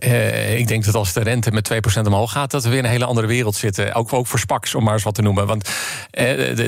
[0.57, 2.91] ik denk dat als de rente met 2% omhoog gaat, dat we weer in een
[2.91, 3.93] hele andere wereld zitten.
[3.93, 5.47] Ook, ook voor SPACs, om maar eens wat te noemen.
[5.47, 5.69] Want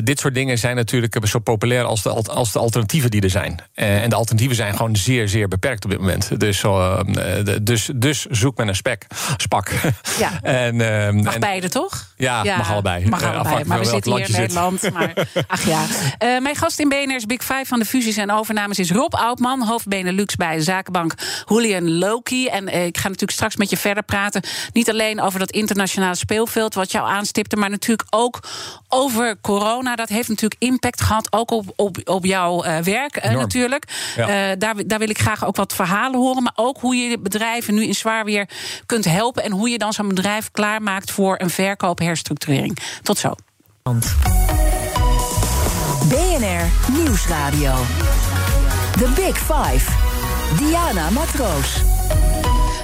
[0.03, 3.29] dit soort dingen zijn natuurlijk zo populair als de, al- als de alternatieven die er
[3.29, 3.59] zijn.
[3.73, 6.39] Eh, en de alternatieven zijn gewoon zeer, zeer beperkt op dit moment.
[6.39, 9.05] Dus, eh, de- dus, dus zoek men een spec,
[9.37, 9.71] SPAC.
[10.17, 10.41] Ja.
[10.41, 12.13] en, ehm, Mag en- beide, toch?
[12.17, 13.09] Ja, mag allebei.
[13.09, 13.63] Mag Eh, allebei.
[13.65, 14.91] Maar we zitten hier in Nederland.
[14.93, 15.13] Maar,
[15.47, 15.85] ach ja.
[16.39, 19.87] Mijn gast in BNR's Big Five van de fusies en overnames is Rob Oudman, hoofd
[19.87, 21.13] Benelux bij zakenbank
[21.45, 22.47] Julian Loki.
[22.47, 24.41] En ik ga natuurlijk straks met je verder praten.
[24.73, 28.39] Niet alleen over dat internationale speelveld wat jou aanstipte, maar natuurlijk ook
[28.89, 29.95] over corona.
[29.95, 33.83] Dat heeft natuurlijk impact gehad, ook op, op, op jouw eh, werk eh, natuurlijk.
[34.15, 34.27] Ja.
[34.27, 36.43] Eh, daar, daar wil ik graag ook wat verhalen horen.
[36.43, 38.49] Maar ook hoe je bedrijven nu in zwaar weer
[38.85, 39.43] kunt helpen.
[39.43, 42.77] En hoe je dan zo'n bedrijf klaarmaakt voor een verkoop-herstructurering.
[43.01, 43.35] Tot zo.
[46.09, 47.73] BNR Nieuwsradio.
[48.91, 49.91] The Big Five.
[50.57, 51.81] Diana Matroos.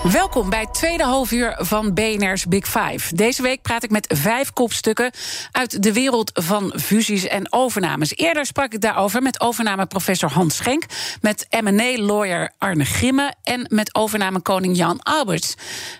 [0.09, 3.15] Welkom bij het tweede halfuur van BNR's Big Five.
[3.15, 5.11] Deze week praat ik met vijf kopstukken
[5.51, 8.15] uit de wereld van fusies en overnames.
[8.15, 10.85] Eerder sprak ik daarover met overnameprofessor Hans Schenk,
[11.21, 15.55] met M&A-lawyer Arne Grimme en met overnamekoning Jan Alberts.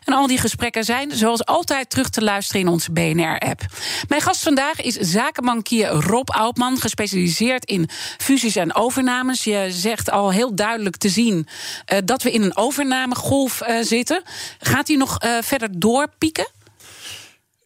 [0.05, 3.61] En al die gesprekken zijn zoals altijd terug te luisteren in onze BNR-app.
[4.07, 9.43] Mijn gast vandaag is zakenbankier Rob Oudman, gespecialiseerd in fusies en overnames.
[9.43, 11.47] Je zegt al heel duidelijk te zien
[11.85, 14.21] eh, dat we in een overnamegolf eh, zitten.
[14.59, 16.47] Gaat hij nog eh, verder doorpieken?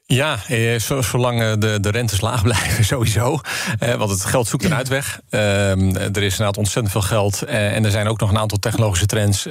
[0.06, 3.40] Ja, eh, zo- zolang eh, de, de rentes laag blijven, sowieso.
[3.80, 5.20] Eh, want het geld zoekt een uitweg.
[5.30, 7.42] Ehm, er is inderdaad ontzettend veel geld.
[7.44, 9.46] en er zijn ook nog een aantal technologische trends.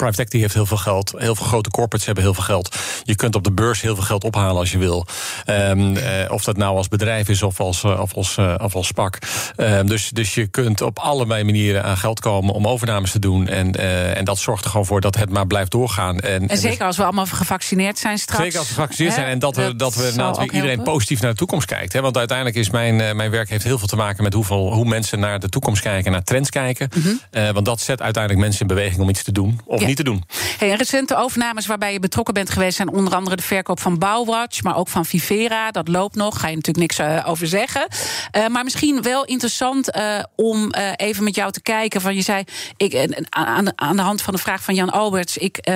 [0.00, 1.14] Private equity heeft heel veel geld.
[1.16, 2.76] Heel veel grote corporates hebben heel veel geld.
[3.04, 5.06] Je kunt op de beurs heel veel geld ophalen als je wil.
[5.44, 8.74] Ehm, eh, of dat nou als bedrijf is of als, eh, of als, eh, of
[8.74, 9.18] als SPAC.
[9.56, 13.48] Ehm, dus, dus je kunt op allerlei manieren aan geld komen om overnames te doen.
[13.48, 13.72] En,
[14.16, 16.20] en dat zorgt er gewoon voor dat het maar blijft doorgaan.
[16.20, 18.42] En, En zeker als we allemaal gevaccineerd zijn straks.
[18.42, 19.20] Zeker als we gevaccineerd Hè?
[19.20, 20.92] zijn en dat we, dat we weer iedereen helpen.
[20.92, 21.92] positief naar de toekomst kijkt.
[21.92, 22.00] Hè?
[22.00, 25.18] Want uiteindelijk is mijn, mijn werk heeft heel veel te maken met hoeveel, hoe mensen
[25.20, 26.88] naar de toekomst kijken, naar trends kijken.
[27.30, 29.88] Eh, want dat zet uiteindelijk mensen in beweging om iets te doen of Mhm.
[29.88, 29.89] Ja.
[29.90, 30.24] Niet te doen.
[30.58, 33.98] Hey, en recente overnames waarbij je betrokken bent geweest zijn onder andere de verkoop van
[33.98, 35.70] Bouwwatch, maar ook van Vivera.
[35.70, 37.86] Dat loopt nog, ga je natuurlijk niks eh, over zeggen.
[38.30, 42.00] Eh, maar misschien wel interessant eh, om even met jou te kijken.
[42.00, 42.44] Van je zei,
[42.76, 45.68] ik, aan, de- aan de hand van de vraag van Jan Alberts, ik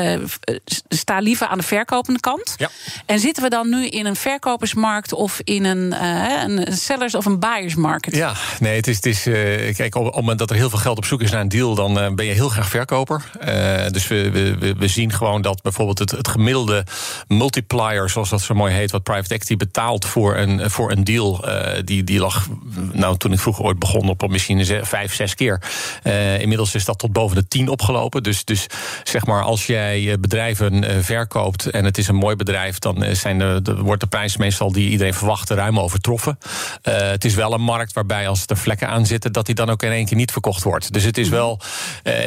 [0.89, 2.55] sta liever aan de verkopende kant.
[2.57, 2.69] Ja.
[3.07, 6.05] En zitten we dan nu in een verkopersmarkt of in een,
[6.51, 8.15] een sellers- of een buyersmarket?
[8.17, 8.97] Ja, nee, het is.
[8.97, 9.23] Het is
[9.77, 11.49] kijk, op, op het moment dat er heel veel geld op zoek is naar een
[11.49, 13.31] deal, dan ben je heel graag verkoper.
[13.91, 16.85] Dus dus we, we, we zien gewoon dat bijvoorbeeld het, het gemiddelde
[17.29, 21.45] multiplier, zoals dat zo mooi heet, wat private equity betaalt voor een, voor een deal,
[21.85, 22.49] die, die lag,
[22.93, 25.63] nou toen ik vroeger ooit begon, op misschien vijf, zes keer.
[26.39, 28.23] inmiddels is dat tot boven de tien opgelopen.
[28.23, 28.67] Dus, dus
[29.03, 33.61] zeg maar, als jij bedrijven verkoopt en het is een mooi bedrijf, dan zijn de,
[33.63, 36.39] de, wordt de prijs meestal die iedereen verwacht ruim overtroffen.
[36.83, 39.83] het is wel een markt waarbij als er vlekken aan zitten, dat die dan ook
[39.83, 40.93] in één keer niet verkocht wordt.
[40.93, 41.37] Dus het is mhm.
[41.37, 41.61] wel,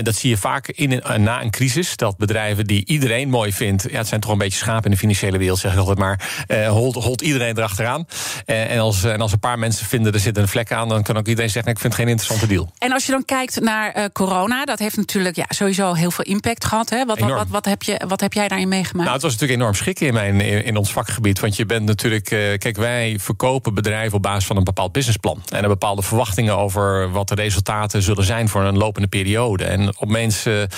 [0.03, 3.97] dat zie je vaak in na een crisis, dat bedrijven die iedereen mooi vindt, ja,
[3.97, 6.67] het zijn toch een beetje schapen in de financiële wereld, zeg ik altijd maar, uh,
[6.67, 8.05] holt, holt iedereen erachteraan.
[8.45, 11.03] Uh, en, als, en als een paar mensen vinden er zit een vlek aan, dan
[11.03, 12.71] kan ook iedereen zeggen: ik vind het geen interessante deal.
[12.77, 16.23] En als je dan kijkt naar uh, corona, dat heeft natuurlijk ja, sowieso heel veel
[16.23, 16.89] impact gehad.
[16.89, 17.05] Hè?
[17.05, 19.03] Wat, wat, wat, wat, heb je, wat heb jij daarin meegemaakt?
[19.03, 21.39] Nou, het was natuurlijk enorm schrikken in, mijn, in ons vakgebied.
[21.39, 22.25] Want je bent natuurlijk,
[22.59, 25.41] kijk, wij verkopen bedrijven op basis van een bepaald businessplan.
[25.49, 29.63] En een bepaalde verwachtingen over wat de resultaten zullen zijn voor een lopende periode.
[29.63, 30.69] En op mensen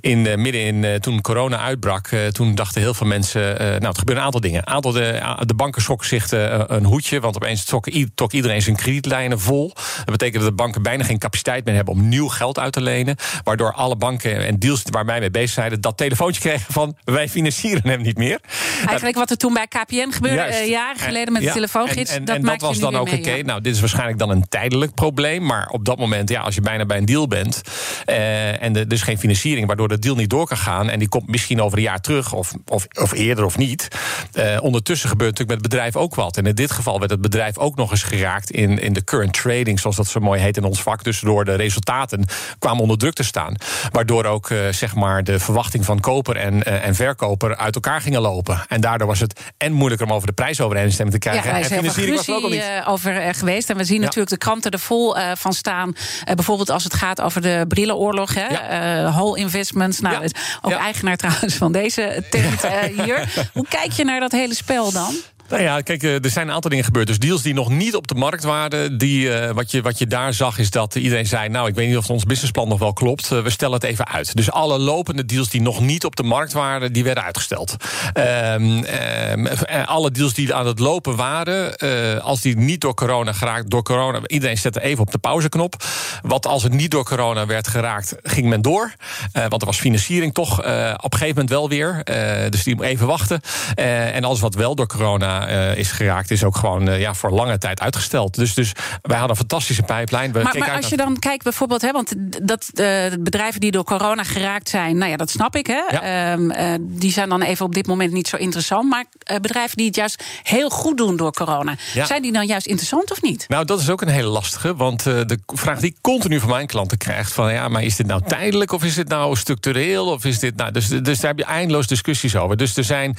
[0.00, 4.22] in, midden in toen corona uitbrak, toen dachten heel veel mensen eh, nou, het gebeuren
[4.22, 4.60] een aantal dingen.
[4.60, 7.86] Een aantal de, de banken schokken zich eh, een hoedje, want opeens trok,
[8.32, 9.72] iedereen zijn kredietlijnen vol.
[9.96, 12.80] Dat betekent dat de banken bijna geen capaciteit meer hebben om nieuw geld uit te
[12.80, 13.16] lenen.
[13.44, 17.28] Waardoor alle banken en deals waar wij mee bezig zijn, dat telefoontje kregen van wij
[17.28, 18.40] financieren hem niet meer.
[18.86, 22.10] Eigenlijk wat er toen bij KPN gebeurde, jaren geleden met de telefoongids.
[22.10, 23.42] En, dat, en dat was dan ook oké.
[23.42, 25.46] Nou, dit is waarschijnlijk dan een tijdelijk probleem.
[25.46, 27.60] Maar op dat moment, ja, als je bijna bij een deal bent
[28.04, 30.90] en er is geen financiering, waardoor de deal niet door kan gaan.
[30.90, 33.88] En die komt misschien over een jaar terug, of, of, of eerder of niet.
[34.34, 36.36] Uh, ondertussen gebeurt natuurlijk met het bedrijf ook wat.
[36.36, 39.32] En in dit geval werd het bedrijf ook nog eens geraakt in, in de current
[39.32, 41.04] trading, zoals dat zo mooi heet in ons vak.
[41.04, 42.24] Dus door de resultaten
[42.58, 43.54] kwamen onder druk te staan.
[43.90, 48.00] Waardoor ook uh, zeg maar de verwachting van koper en, uh, en verkoper uit elkaar
[48.00, 48.64] gingen lopen.
[48.68, 51.50] En daardoor was het en moeilijker om over de prijsovereenstemming te krijgen.
[51.50, 53.70] Ja, er is heel veel ook over geweest.
[53.70, 55.94] En we zien natuurlijk de kranten er vol van staan.
[56.34, 58.34] bijvoorbeeld als het gaat over de brillenoorlog.
[58.34, 58.46] Hè?
[58.46, 59.10] Ja.
[59.10, 60.00] Whole Investments.
[60.10, 62.66] Nou, ook eigenaar trouwens van deze tent
[63.02, 63.48] hier.
[63.52, 65.14] Hoe kijk je naar dat hele spel dan?
[65.48, 67.06] Nou ja, kijk, eh, er zijn een aantal dingen gebeurd.
[67.06, 68.98] Dus deals die nog niet op de markt waren.
[68.98, 71.48] Die, uh, wat, je, wat je daar zag is dat iedereen zei...
[71.48, 73.30] nou, ik weet niet of ons businessplan nog wel klopt.
[73.32, 74.36] Uh, we stellen het even uit.
[74.36, 76.92] Dus alle lopende deals die nog niet op de markt waren...
[76.92, 77.76] die werden uitgesteld.
[78.14, 78.84] Um,
[79.32, 79.46] um,
[79.84, 81.76] alle deals die aan het lopen waren...
[82.22, 83.70] als die niet door corona geraakt...
[83.70, 85.84] door corona, iedereen zette even op de pauzeknop.
[86.22, 88.14] Wat als het niet door corona werd geraakt...
[88.22, 88.92] ging men door.
[89.32, 92.04] want er was financiering toch op een gegeven moment wel weer.
[92.50, 93.40] dus die moet even wachten.
[93.74, 97.30] en alles wat wel door corona uh, is geraakt, is ook gewoon uh, ja, voor
[97.30, 98.34] lange tijd uitgesteld.
[98.34, 98.72] Dus, dus
[99.02, 100.30] wij hadden een fantastische pijplijn.
[100.30, 104.22] Maar, maar als je dan kijkt bijvoorbeeld, hè, want dat uh, bedrijven die door corona
[104.22, 105.66] geraakt zijn, nou ja, dat snap ik.
[105.66, 106.32] Hè, ja.
[106.32, 108.88] um, die zijn dan even op dit moment niet zo interessant.
[108.88, 109.04] Maar
[109.40, 112.06] bedrijven die het juist heel goed doen door corona, ja.
[112.06, 113.44] zijn die dan juist interessant of niet?
[113.48, 114.74] Nou, dat is ook een hele lastige.
[114.76, 118.06] Want de vraag die ik continu van mijn klanten krijgt: van ja, maar is dit
[118.06, 120.06] nou tijdelijk of is dit nou structureel?
[120.06, 120.72] Of is dit nou.
[120.72, 122.56] Dus, dus daar heb je eindeloos discussies over.
[122.56, 123.16] Dus er zijn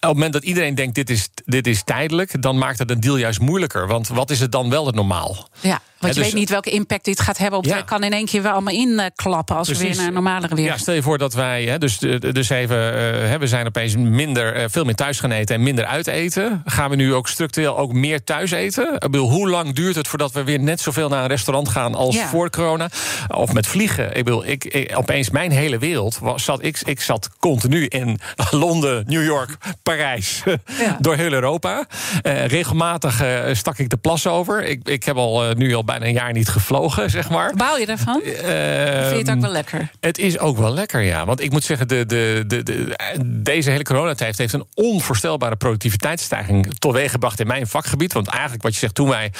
[0.00, 3.00] op het moment dat iedereen denkt dit is, dit is tijdelijk, dan maakt het een
[3.00, 3.86] deal juist moeilijker.
[3.86, 5.48] Want wat is het dan wel het normaal?
[5.60, 5.80] Ja.
[5.98, 7.58] Want je dus, weet niet welke impact dit gaat hebben.
[7.58, 7.82] Op ja.
[7.82, 10.64] kan in één keer wel allemaal inklappen als we weer naar een normalere weer.
[10.64, 14.56] Ja, stel je voor dat wij, hè, dus, dus even, uh, we zijn opeens minder,
[14.56, 16.62] uh, veel meer thuis gaan eten en minder uit eten.
[16.64, 18.94] Gaan we nu ook structureel ook meer thuis eten?
[18.94, 21.94] Ik bedoel, hoe lang duurt het voordat we weer net zoveel naar een restaurant gaan
[21.94, 22.28] als ja.
[22.28, 22.88] voor corona?
[23.28, 24.16] Of met vliegen.
[24.16, 28.18] Ik bedoel, ik, ik, opeens mijn hele wereld was, zat, ik, ik zat continu in
[28.50, 30.42] Londen, New York, Parijs,
[30.84, 30.96] ja.
[31.00, 31.86] door heel Europa.
[32.22, 34.64] Uh, regelmatig stak ik de plas over.
[34.64, 37.54] Ik, ik heb al nu al bijna een jaar niet gevlogen, zeg maar.
[37.54, 38.20] Bouw je daarvan?
[38.24, 39.90] Uh, vind je het ook wel lekker?
[40.00, 41.24] Het is ook wel lekker, ja.
[41.24, 46.74] Want ik moet zeggen, de, de, de, de deze hele coronatijd heeft een onvoorstelbare productiviteitsstijging
[46.78, 48.12] gebracht in mijn vakgebied.
[48.12, 49.32] Want eigenlijk wat je zegt, toen wij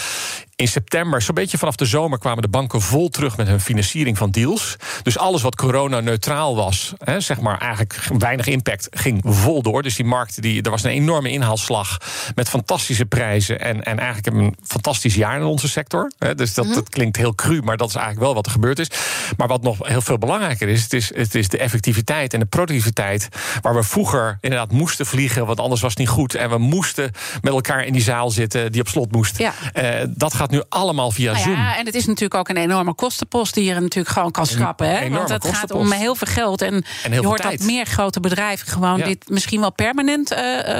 [0.58, 4.18] in september, zo'n beetje vanaf de zomer, kwamen de banken vol terug met hun financiering
[4.18, 4.76] van deals.
[5.02, 9.82] Dus alles wat corona-neutraal was, hè, zeg maar eigenlijk weinig impact, ging vol door.
[9.82, 11.98] Dus die markt, die, er was een enorme inhaalslag
[12.34, 13.60] met fantastische prijzen.
[13.60, 16.12] En, en eigenlijk een fantastisch jaar in onze sector.
[16.18, 16.34] Hè.
[16.34, 18.78] Dus dat, mm dat klinkt heel cru, maar dat is eigenlijk wel wat er gebeurd
[18.78, 18.90] is.
[19.36, 22.46] Maar wat nog heel veel belangrijker is, het is, het is de effectiviteit en de
[22.46, 23.28] productiviteit.
[23.60, 26.34] Waar we vroeger inderdaad moesten vliegen, want anders was het niet goed.
[26.34, 29.38] En we moesten met elkaar in die zaal zitten die op slot moest.
[29.38, 29.52] Ja.
[29.74, 31.66] Uh, dat gaat nu allemaal via nou ja, Zoom.
[31.78, 34.90] En het is natuurlijk ook een enorme kostenpost die je natuurlijk gewoon kan schrappen.
[34.90, 35.08] Hè?
[35.08, 36.62] Want het gaat om heel veel geld.
[36.62, 37.58] En, en je hoort tijd.
[37.58, 40.32] dat meer grote bedrijven gewoon dit misschien wel permanent.
[40.32, 40.38] Uh,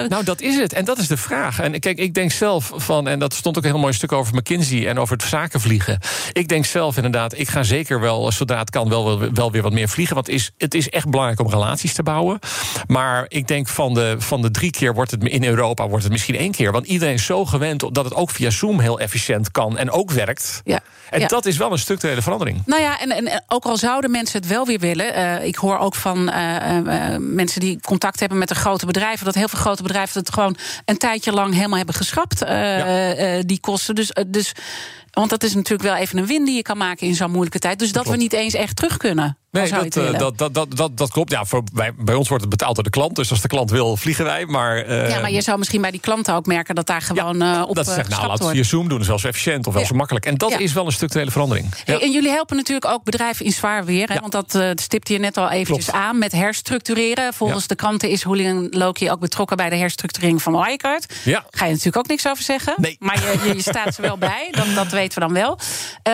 [0.08, 0.72] nou, dat is het.
[0.72, 1.60] En dat is de vraag.
[1.60, 4.34] En kijk, ik denk zelf van, en dat stond ook een heel mooi stuk over
[4.34, 5.98] McKinsey en over het zakenvliegen.
[6.32, 9.72] Ik denk zelf inderdaad, ik ga zeker wel, zodra het kan, wel, wel weer wat
[9.72, 10.14] meer vliegen.
[10.14, 12.38] Want het is, het is echt belangrijk om relaties te bouwen.
[12.86, 16.12] Maar ik denk van de, van de drie keer wordt het in Europa wordt het
[16.12, 16.72] misschien één keer.
[16.72, 19.90] Want iedereen is zo gewend dat het ook via Zoom heel efficiënt kan kan en
[19.90, 20.60] ook werkt.
[20.64, 20.80] Ja.
[21.10, 21.26] En Ja.
[21.26, 22.62] dat is wel een structurele verandering.
[22.66, 25.14] Nou ja, en, en ook al zouden mensen het wel weer willen.
[25.14, 29.24] eh, ik hoor ook van eh, eh, mensen die contact hebben met de grote bedrijven.
[29.24, 32.38] dat heel veel grote bedrijven het gewoon een tijdje lang helemaal hebben geschrapt.
[33.48, 33.94] die kosten.
[33.94, 34.52] Dus, dus,
[35.10, 37.58] want dat is natuurlijk wel even een win die je kan maken in zo'n moeilijke
[37.58, 37.78] tijd.
[37.78, 39.37] Dus dat we niet eens echt terug kunnen.
[39.60, 41.30] Nee, je dat, eh, dat, dat, dat, dat, dat klopt.
[41.30, 43.16] Ja, voor, bij, bij ons wordt het betaald door de klant.
[43.16, 44.46] Dus als de klant wil, vliegen wij.
[44.46, 47.62] Maar, ja, maar je zou misschien bij die klanten ook merken dat daar gewoon eh,
[47.68, 48.90] op dat ze eh, zeggen, nou, laten we via Zoom doen.
[48.90, 50.26] Dat is wel zo efficiënt of wel zo makkelijk.
[50.26, 51.68] En dat is wel een structurele verandering.
[51.84, 54.08] Hey, En jullie helpen natuurlijk ook bedrijven in zwaar weer.
[54.08, 54.20] Hè?
[54.20, 56.04] Want dat eh, stipte je net al eventjes Klopt.
[56.04, 57.34] aan met herstructureren.
[57.34, 61.14] Volgens de kranten is Julian Loki ook betrokken bij de herstructurering van Wirecard.
[61.24, 61.44] Ja.
[61.50, 62.74] Ga je natuurlijk ook niks over zeggen.
[62.76, 62.96] Nee.
[62.98, 64.48] Maar je, je, je staat er wel bij.
[64.58, 65.58] Dat, dat weten we dan wel.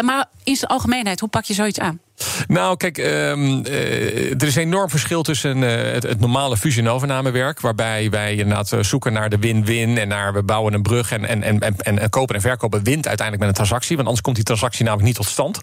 [0.02, 2.00] Maar in zijn algemeenheid, hoe pak je zoiets aan?
[2.46, 6.88] Nou, kijk, ehm, eh, er is een enorm verschil tussen eh, het, normale fusie- en
[6.88, 7.60] overnamewerk.
[7.60, 9.98] Waarbij wij inderdaad eh, zoeken naar de win-win.
[9.98, 11.12] En naar we bouwen een brug.
[11.12, 13.94] En, en, en, en, en kopen en verkopen wint uiteindelijk met een transactie.
[13.96, 15.60] Want anders komt die transactie namelijk niet tot stand.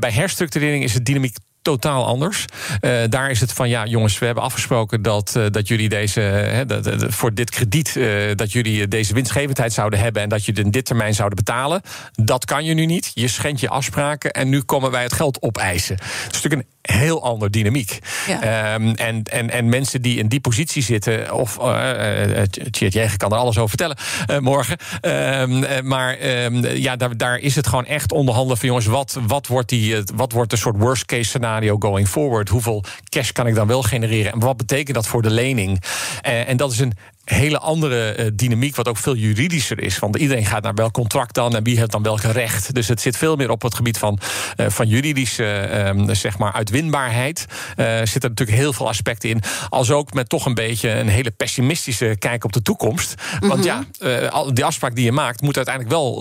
[0.00, 1.36] Bij herstructurering is het dynamiek
[1.68, 2.44] totaal anders.
[2.80, 6.20] Eh, daar is het van, ja jongens, we hebben afgesproken dat, eh, dat jullie deze,
[6.20, 10.44] hè, dat- voor dit krediet, eh, dat jullie eh, deze winstgevendheid zouden hebben en dat
[10.44, 11.80] jullie in dit termijn zouden betalen.
[12.12, 13.10] Dat kan je nu niet.
[13.14, 15.94] Je schendt je afspraken en nu komen wij het geld opeisen.
[15.94, 17.98] Het is natuurlijk een heel ander dynamiek.
[18.26, 18.42] Ja.
[18.42, 23.32] Ehm, en, en, en mensen die in die positie zitten, of uh, Tjeerd Jeger kan
[23.32, 23.96] er alles over vertellen
[24.26, 24.76] eh, morgen.
[25.00, 29.18] Ehm, eh, maar ehm, ja, daar, daar is het gewoon echt onderhandelen van jongens, wat,
[29.26, 32.48] wat, wordt die, eh, wat wordt een soort worst case scenario going forward?
[32.48, 34.32] Hoeveel cash kan ik dan wel genereren?
[34.32, 35.82] En wat betekent dat voor de lening?
[36.20, 36.92] Eh, en dat is een
[37.34, 39.98] hele andere eh, dynamiek, wat ook veel juridischer is.
[39.98, 42.74] Want iedereen gaat naar welk contract dan en wie heeft dan welk recht.
[42.74, 44.18] Dus het zit veel meer op het gebied van,
[44.56, 47.46] eh, van juridische eh, zeg maar uitwinbaarheid.
[47.76, 49.42] Eh zitten er natuurlijk heel veel aspecten in.
[49.68, 53.14] Als ook met toch een beetje een hele pessimistische kijk op de toekomst.
[53.40, 56.12] Want ja, eh, al die afspraak die je maakt, moet uiteindelijk wel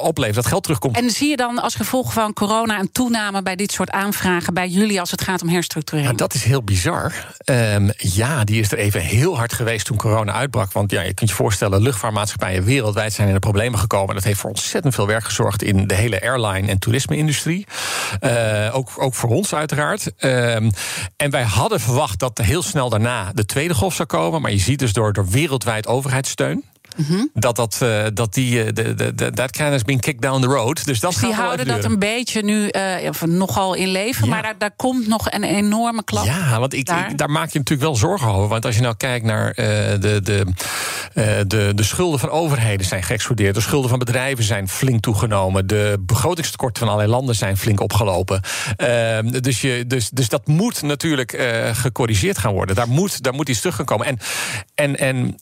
[0.00, 0.96] opleveren dat geld terugkomt.
[0.96, 4.68] En zie je dan als gevolg van corona een toename bij dit soort aanvragen bij
[4.68, 6.16] jullie als het gaat om herstructurering?
[6.16, 7.34] Nou, dat is heel bizar.
[7.38, 10.72] Ehm, ja, die is er even heel hard geweest toen corona uitbrak.
[10.72, 14.14] Want ja, je kunt je voorstellen, luchtvaartmaatschappijen wereldwijd zijn in de problemen gekomen.
[14.14, 17.66] Dat heeft voor ontzettend veel werk gezorgd in de hele airline- en toerisme-industrie.
[18.20, 20.12] Eh, ook, ook voor ons uiteraard.
[20.16, 20.70] Ehm,
[21.16, 24.40] en wij hadden verwacht dat heel snel daarna de tweede golf zou komen.
[24.40, 26.64] Maar je ziet dus door, door wereldwijd overheidssteun.
[27.34, 28.68] Dat, dat, eh, dat die, eh,
[29.34, 30.84] that kind has been kicked down the road.
[30.84, 32.68] Dus dat Dus die houden dat een beetje nu
[33.08, 34.24] of nogal in leven.
[34.24, 34.30] Ja.
[34.30, 36.24] Maar daar, daar komt nog een enorme klap.
[36.24, 37.10] Ja, want ik, daar.
[37.10, 38.48] ik- daar maak je natuurlijk wel zorgen over.
[38.48, 40.44] Want als je nou kijkt naar de, de,
[41.46, 43.54] de, de schulden van overheden zijn geëxplodeerd.
[43.54, 45.66] De schulden van bedrijven zijn flink toegenomen.
[45.66, 48.40] De begrotingstekorten van allerlei landen zijn flink opgelopen.
[48.76, 51.38] Ehm, dus, je, dus, dus dat moet natuurlijk
[51.72, 52.74] gecorrigeerd gaan worden.
[52.76, 54.06] Daar moet, daar moet iets terug gaan komen.
[54.06, 54.18] En,
[54.74, 55.36] en, en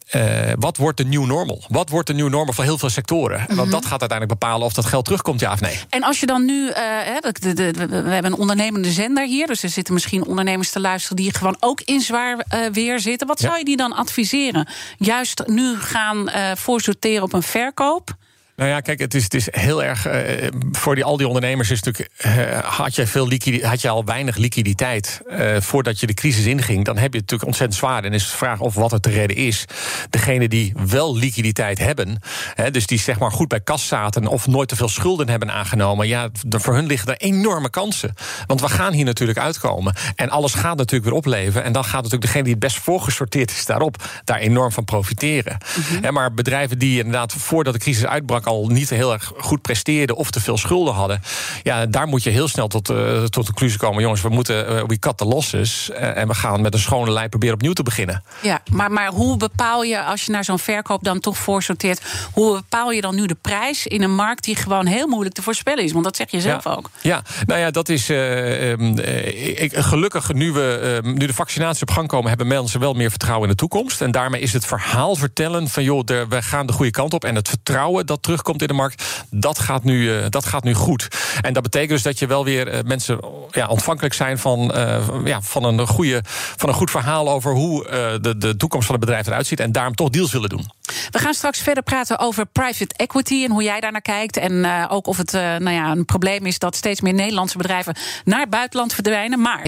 [0.59, 1.63] wat wordt de new normal?
[1.69, 3.47] Wat wordt de new normal voor heel veel sectoren?
[3.55, 5.79] Want dat gaat uiteindelijk bepalen of dat geld terugkomt, ja of nee.
[5.89, 9.47] En als je dan nu, hè, de, de, de- we hebben een ondernemende zender hier,
[9.47, 13.27] dus er zitten misschien ondernemers te luisteren die gewoon ook in zwaar eh, weer zitten.
[13.27, 13.47] Wat Ja.
[13.47, 14.69] zou je die dan adviseren?
[14.99, 18.11] Juist nu gaan eh voorsorteren op een verkoop?
[18.57, 20.07] Nou ja, kijk, het is, het is heel erg.
[20.07, 22.15] eh, voor die, al die ondernemers is natuurlijk.
[22.17, 23.29] eh, had, je veel
[23.63, 25.21] had je al weinig liquiditeit.
[25.29, 26.85] eh, voordat je de crisis inging.
[26.85, 28.05] Dan heb je het natuurlijk ontzettend zwaar.
[28.05, 29.65] En is de vraag of wat er te redden is.
[30.11, 32.19] Degene die wel liquiditeit hebben.
[32.55, 34.27] Hè, dus die zeg maar goed bij kas zaten.
[34.27, 36.09] of nooit te veel schulden hebben aangenomen.
[36.09, 38.15] Ja, voor hun liggen er enorme kansen.
[38.47, 39.95] Want we gaan hier natuurlijk uitkomen.
[40.17, 41.65] En alles gaat natuurlijk weer opleveren.
[41.65, 44.03] En dan gaat natuurlijk degene die het best voorgesorteerd is daarop.
[44.25, 45.59] daar enorm van profiteren.
[46.01, 50.17] Hè, maar bedrijven die inderdaad voordat de crisis uitbrak al niet heel erg goed presteerden
[50.17, 51.23] of te veel schulden hadden,
[51.63, 54.69] ja, daar moet je heel snel tot, eh, tot de conclusie komen: jongens, we moeten
[54.69, 57.73] eh, we cut the losses eh, en we gaan met een schone lijn proberen opnieuw
[57.73, 58.23] te beginnen.
[58.43, 62.03] Ja, maar, maar hoe bepaal je, als je naar zo'n verkoop dan toch voorsorteert,
[62.33, 65.43] hoe bepaal je dan nu de prijs in een markt die gewoon heel moeilijk te
[65.43, 65.93] voorspellen is?
[65.93, 66.71] Want dat zeg je zelf ja.
[66.71, 66.91] ook.
[67.01, 71.35] Ja, nou ja, dat is eh, ehm, eh, ik, gelukkig nu, we, ehm, nu de
[71.35, 74.01] vaccinaties op gang komen, hebben mensen wel meer vertrouwen in de toekomst.
[74.01, 77.25] En daarmee is het verhaal vertellen van joh, de, we gaan de goede kant op.
[77.25, 80.75] En het vertrouwen dat terugkomt in de markt, dat gaat nu, eh, dat gaat nu
[80.75, 81.09] goed.
[81.41, 83.21] En dat betekent dus dat je wel weer eh, mensen
[83.51, 86.23] ja, ontvankelijk zijn van, eh, ja, van, een goede,
[86.57, 89.61] van een goed verhaal over hoe eh, de, de toekomst van het bedrijf eruit ziet.
[89.61, 90.71] En daarom toch deals willen doen.
[91.11, 94.37] We gaan straks verder praten over private equity en hoe jij daar naar kijkt.
[94.37, 97.57] En eh, ook of het eh, nou ja, een probleem is dat steeds meer Nederlandse
[97.57, 99.41] bedrijven naar het buitenland verdwijnen.
[99.41, 99.63] Maar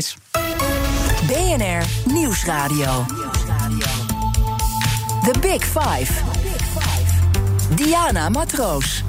[1.27, 3.05] BNR Nieuwsradio.
[5.23, 6.36] The Big Five.
[7.75, 9.03] Diana Matroos.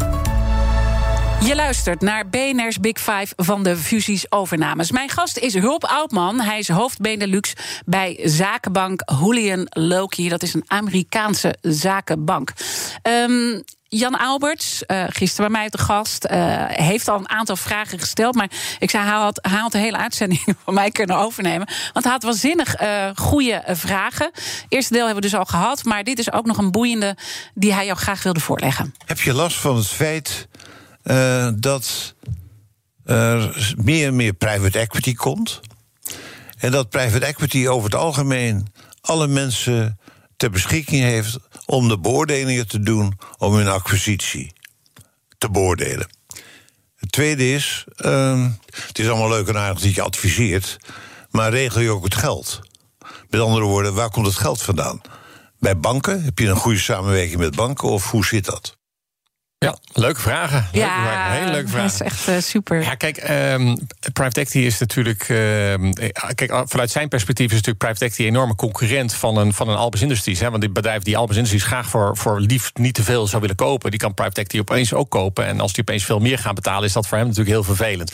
[1.44, 4.92] Je luistert naar BNR's Big Five van de fusies-overnames.
[4.92, 6.40] Mijn gast is Hulp Oudman.
[6.40, 7.54] Hij is hoofd Benelux
[7.86, 10.30] bij zakenbank Julian Loki.
[10.30, 12.54] Dat is een Amerikaanse zakenbank.
[13.02, 18.00] Ehm, Jan Alberts, uh, gisteren bij mij te gast, uh, heeft al een aantal vragen
[18.00, 18.36] gesteld.
[18.36, 21.68] Maar ik zei, hij had, hij had de hele uitzending van mij kunnen overnemen.
[21.94, 24.32] Want hij had waanzinnig uh, goede vragen.
[24.70, 25.84] Eerste deel hebben we dus al gehad.
[25.84, 27.18] Maar dit is ook nog een boeiende
[27.54, 28.94] die hij jou graag wilde voorleggen.
[29.06, 30.48] Heb je last van het feit
[31.56, 32.16] dat
[33.06, 35.60] er meer en meer private equity komt?
[36.58, 38.68] En dat private equity over het algemeen
[39.02, 40.00] alle mensen
[40.38, 44.54] ter beschikking heeft om de beoordelingen te doen om hun acquisitie
[45.38, 46.08] te beoordelen.
[46.96, 50.78] Het tweede is, uh, het is allemaal leuk en aardig dat je adviseert,
[51.32, 52.60] maar regel je ook het geld?
[53.30, 55.02] Met andere woorden, waar komt het geld vandaan?
[55.60, 56.24] Bij banken?
[56.24, 58.77] Heb je een goede samenwerking met banken of hoe zit dat?
[59.60, 60.68] Ja, leuke vragen.
[60.72, 61.40] Leuke ja, vragen.
[61.40, 61.98] Hele leuke vragen.
[61.98, 62.82] dat is echt uh, super.
[62.82, 63.78] Ja, kijk, um,
[64.14, 65.30] private equity is natuurlijk.
[65.30, 65.38] Uh,
[66.36, 69.76] kijk, vanuit zijn perspectief is natuurlijk private equity een enorme concurrent van een, van een
[69.76, 70.40] Albus Industries.
[70.40, 73.42] Hè, want die bedrijf die Albus Industries graag voor, voor liefst niet te veel zou
[73.42, 75.46] willen kopen, die kan private equity opeens ook kopen.
[75.46, 78.12] En als die opeens veel meer gaan betalen, is dat voor hem natuurlijk heel vervelend.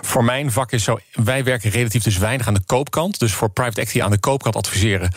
[0.00, 3.18] Voor mijn vak is zo, wij werken relatief dus weinig aan de koopkant.
[3.18, 5.10] Dus voor private equity aan de koopkant adviseren.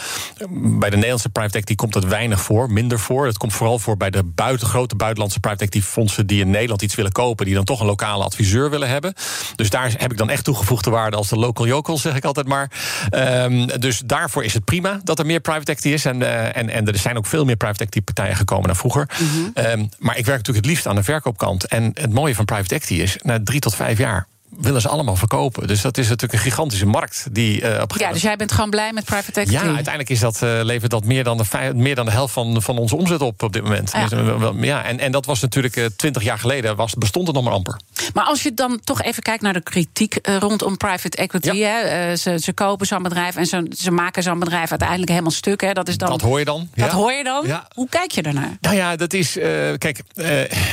[0.49, 3.25] Bij de Nederlandse private equity komt het weinig voor, minder voor.
[3.25, 6.81] Het komt vooral voor bij de buiten, grote buitenlandse private die fondsen die in Nederland
[6.81, 9.13] iets willen kopen, die dan toch een lokale adviseur willen hebben.
[9.55, 12.47] Dus daar heb ik dan echt toegevoegde waarde als de local yokel, zeg ik altijd
[12.47, 12.71] maar.
[13.11, 16.05] Um, dus daarvoor is het prima dat er meer private equity is.
[16.05, 19.09] En, uh, en, en er zijn ook veel meer private equity partijen gekomen dan vroeger.
[19.19, 19.65] Mm -hmm.
[19.65, 21.65] um, maar ik werk natuurlijk het liefst aan de verkoopkant.
[21.65, 25.15] En het mooie van private equity is, na drie tot vijf jaar willen ze allemaal
[25.15, 25.67] verkopen.
[25.67, 27.27] Dus dat is natuurlijk een gigantische markt.
[27.31, 29.65] Die, uh, op ja, dus jij bent gewoon blij met private equity?
[29.65, 32.61] Ja, uiteindelijk is dat, uh, levert dat meer dan, de, meer dan de helft van,
[32.61, 33.91] van onze omzet op op dit moment.
[33.91, 34.07] Ja.
[34.07, 37.45] Dus, ja en, en dat was natuurlijk twintig uh, jaar geleden, was, bestond het nog
[37.45, 37.79] maar amper.
[38.13, 41.51] Maar als je dan toch even kijkt naar de kritiek rondom private equity.
[41.51, 41.67] Ja.
[41.67, 45.61] Hè, ze, ze kopen zo'n bedrijf en ze, ze maken zo'n bedrijf uiteindelijk helemaal stuk.
[45.61, 46.69] Hè, dat, is dan, dat hoor je dan.
[46.75, 46.97] Dat ja.
[46.97, 47.45] hoor je dan.
[47.73, 48.57] Hoe kijk je daarnaar?
[48.61, 49.31] Nou ja, dat is.
[49.77, 50.01] kijk,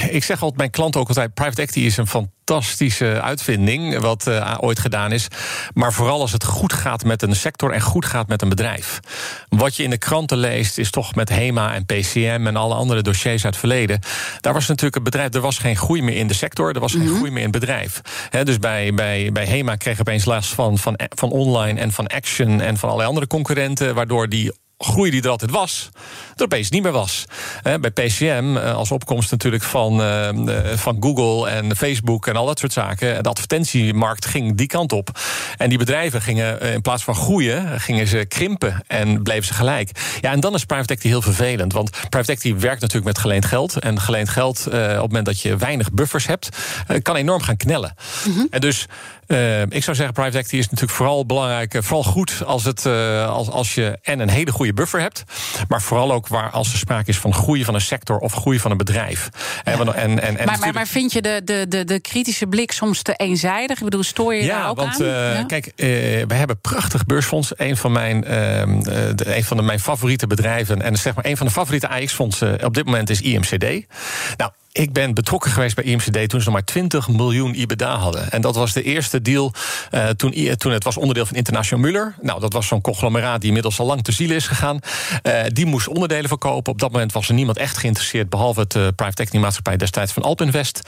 [0.08, 2.06] ik zeg altijd mijn klanten ook altijd: private equity is een
[2.44, 3.98] fantastische uitvinding.
[3.98, 5.28] Wat uh, ooit gedaan is.
[5.74, 9.00] Maar vooral als het goed gaat met een sector en goed gaat met een bedrijf.
[9.48, 13.02] Wat je in de kranten leest, is toch met HEMA en PCM en alle andere
[13.02, 14.00] dossiers uit het verleden.
[14.40, 16.92] Daar was natuurlijk het bedrijf, er was geen groei meer in de sector, er was
[16.92, 17.16] geen mm -hmm.
[17.16, 18.00] groei meer in het bedrijf.
[18.30, 22.06] He, dus bij, bij, bij HEMA kreeg opeens last van, van, van online en van
[22.06, 24.52] Action en van allerlei andere concurrenten, waardoor die
[24.84, 25.88] groei die er altijd was,
[26.42, 27.24] er opeens niet meer was.
[27.62, 30.00] bij PCM, als opkomst natuurlijk van,
[30.74, 33.22] van Google en Facebook en al dat soort zaken.
[33.22, 35.20] De advertentiemarkt ging die kant op.
[35.56, 39.90] En die bedrijven gingen in plaats van groeien, gingen ze krimpen en bleven ze gelijk.
[40.20, 41.72] Ja, en dan is private equity heel vervelend.
[41.72, 43.78] Want private equity werkt natuurlijk met geleend geld.
[43.78, 46.48] En geleend geld, op het moment dat je weinig buffers hebt,
[47.02, 47.94] kan enorm gaan knellen.
[48.24, 48.46] Mm -hmm.
[48.50, 48.86] En dus
[49.32, 53.28] uh, ik zou zeggen, private equity is natuurlijk vooral belangrijk, vooral goed als, het, uh,
[53.28, 55.24] als, als je en een hele goede buffer hebt,
[55.68, 58.60] maar vooral ook waar als er sprake is van groei van een sector of groei
[58.60, 59.28] van een bedrijf.
[59.64, 59.72] Ja.
[59.72, 63.02] En, en, en, maar, maar, maar, vind je de, de, de, de kritische blik soms
[63.02, 63.78] te eenzijdig?
[63.78, 65.02] Ik bedoel, stoor je ja, daar ook want, aan?
[65.02, 67.52] Uh, ja, kijk, we hebben prachtig beursfonds.
[67.56, 71.46] Een van mijn, de, een van de, mijn favoriete bedrijven en zeg maar een van
[71.46, 73.86] de favoriete AX-fondsen op dit moment is IMCD.
[74.36, 78.30] Nou, ik ben betrokken geweest bij IMCD toen ze nog maar 20 miljoen IBDA hadden.
[78.30, 79.52] En dat was de eerste deal
[79.90, 82.14] uh, toen, toen het was onderdeel van International Muller.
[82.20, 84.78] Nou, dat was zo'n conglomeraat die inmiddels al lang te ziel is gegaan.
[85.22, 86.72] Uh, die moest onderdelen verkopen.
[86.72, 90.12] Op dat moment was er niemand echt geïnteresseerd, behalve het uh, private equity maatschappij destijds
[90.12, 90.80] van Alpinvest,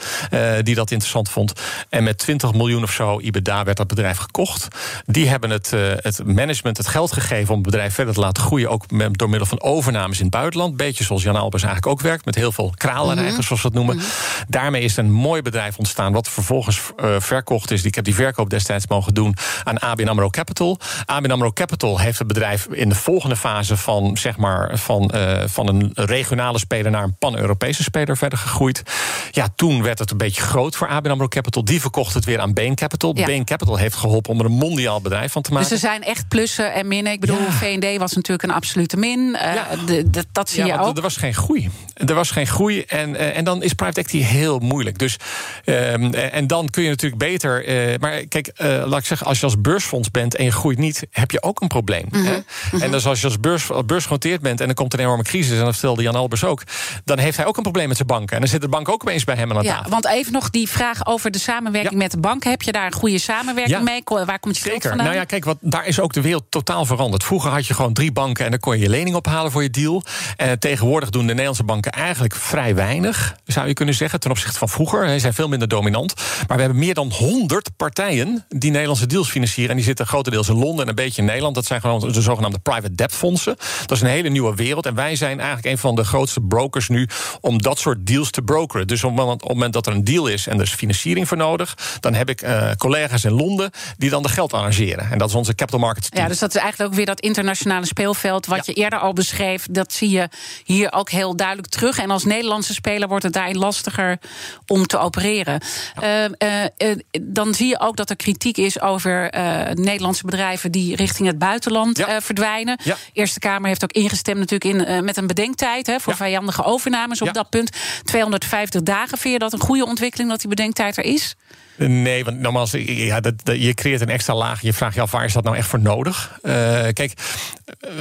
[0.63, 1.53] die dat interessant vond.
[1.89, 4.67] En met 20 miljoen of zo IBDA werd dat bedrijf gekocht.
[5.05, 5.71] Die hebben het,
[6.01, 9.29] het management het geld gegeven om het bedrijf verder te laten groeien, ook met, door
[9.29, 10.77] middel van overnames in het buitenland.
[10.77, 13.43] Beetje zoals Jan Albers eigenlijk ook werkt, met heel veel kralenrijkers, mm -hmm.
[13.43, 13.95] zoals dat noemen.
[13.95, 14.11] Mm-hmm.
[14.47, 17.83] Daarmee is een mooi bedrijf ontstaan, wat vervolgens uh, verkocht is.
[17.83, 20.79] Ik heb die verkoop destijds mogen doen aan ABN AMRO Capital.
[21.05, 25.43] ABN AMRO Capital heeft het bedrijf in de volgende fase van, zeg maar, van, uh,
[25.45, 28.83] van een regionale speler naar een pan-Europese speler verder gegroeid.
[29.31, 31.63] Ja, toen werd het een beetje groot voor ABN AMRO Capital.
[31.65, 33.15] Die verkocht het weer aan Bain Capital.
[33.15, 33.25] Ja.
[33.25, 35.69] Bain Capital heeft geholpen om er een mondiaal bedrijf van te maken.
[35.69, 37.11] Dus er zijn echt plussen en minnen.
[37.11, 37.51] Ik bedoel, ja.
[37.51, 39.19] V&D was natuurlijk een absolute min.
[39.19, 39.67] Uh, ja.
[39.85, 40.95] de, de, dat zie ja, je ook.
[40.95, 41.69] Er was geen groei.
[41.93, 44.97] Er was geen groei en, en dan is private equity heel moeilijk.
[44.97, 45.17] Dus,
[45.65, 47.67] um, en dan kun je natuurlijk beter.
[47.67, 50.77] Uh, maar kijk, uh, laat ik zeggen, als je als beursfonds bent en je groeit
[50.77, 52.05] niet, heb je ook een probleem.
[52.09, 52.25] Mm -hmm.
[52.25, 52.35] hè?
[52.35, 52.81] Mm -hmm.
[52.81, 55.65] En dus als je als beurs, beursgenoteerd bent en er komt een enorme crisis, en
[55.65, 56.61] dat stelde Jan Albers ook,
[57.03, 58.35] dan heeft hij ook een probleem met zijn banken.
[58.35, 59.89] En dan zit de bank ook opeens bij hem aan de ja, tafel.
[59.89, 61.97] Want even nog die vraag over de samenwerking ja.
[61.99, 62.49] met de banken.
[62.49, 63.83] Heb je daar een goede samenwerking ja.
[63.83, 64.25] mee?
[64.25, 64.89] Waar komt je Zeker.
[64.89, 65.05] vandaan?
[65.05, 67.23] Nou ja, kijk, wat, daar is ook de wereld totaal veranderd.
[67.23, 69.69] Vroeger had je gewoon drie banken en dan kon je je lening ophalen voor je
[69.69, 70.03] deal.
[70.37, 73.35] En tegenwoordig doen de Nederlandse banken eigenlijk vrij weinig.
[73.55, 75.09] Zou je kunnen zeggen, ten opzichte van vroeger.
[75.09, 76.13] Ze zijn veel minder dominant.
[76.47, 79.69] Maar we hebben meer dan 100 partijen die Nederlandse deals financieren.
[79.69, 81.55] En die zitten grotendeels in Londen en een beetje in Nederland.
[81.55, 83.55] Dat zijn gewoon de zogenaamde private debt fondsen.
[83.85, 84.85] Dat is een hele nieuwe wereld.
[84.85, 87.07] En wij zijn eigenlijk een van de grootste brokers nu
[87.41, 88.87] om dat soort deals te brokeren.
[88.87, 91.77] Dus op het moment dat er een deal is en er is financiering voor nodig,
[91.99, 95.11] dan heb ik uh, collega's in Londen die dan de geld arrangeren.
[95.11, 96.23] En dat is onze capital markets team.
[96.23, 99.67] Ja, dus dat is eigenlijk ook weer dat internationale speelveld wat je eerder al beschreef.
[99.71, 100.29] Dat zie je
[100.63, 101.97] hier ook heel duidelijk terug.
[101.97, 104.19] En als Nederlandse speler wordt het daarin lastiger
[104.67, 105.59] om te opereren.
[106.01, 106.29] Ja.
[106.41, 109.29] Uh, uh, dan zie je ook dat er kritiek is over
[109.73, 112.21] Nederlandse bedrijven die richting het buitenland ja.
[112.21, 112.77] verdwijnen.
[112.83, 117.21] De Eerste Kamer heeft ook ingestemd natuurlijk in, met een bedenktijd hè, voor vijandige overnames
[117.21, 117.71] op dat punt.
[118.03, 119.17] 250 dagen.
[119.17, 121.35] Vind je dat een goede ontwikkeling dat die bedenktijd er is?
[121.77, 124.61] Nee, want normaal ja, dat, dat, je creëert een extra laag.
[124.61, 126.39] Je vraagt je af, waar is dat nou echt voor nodig?
[126.43, 126.53] Uh,
[126.93, 127.13] kijk,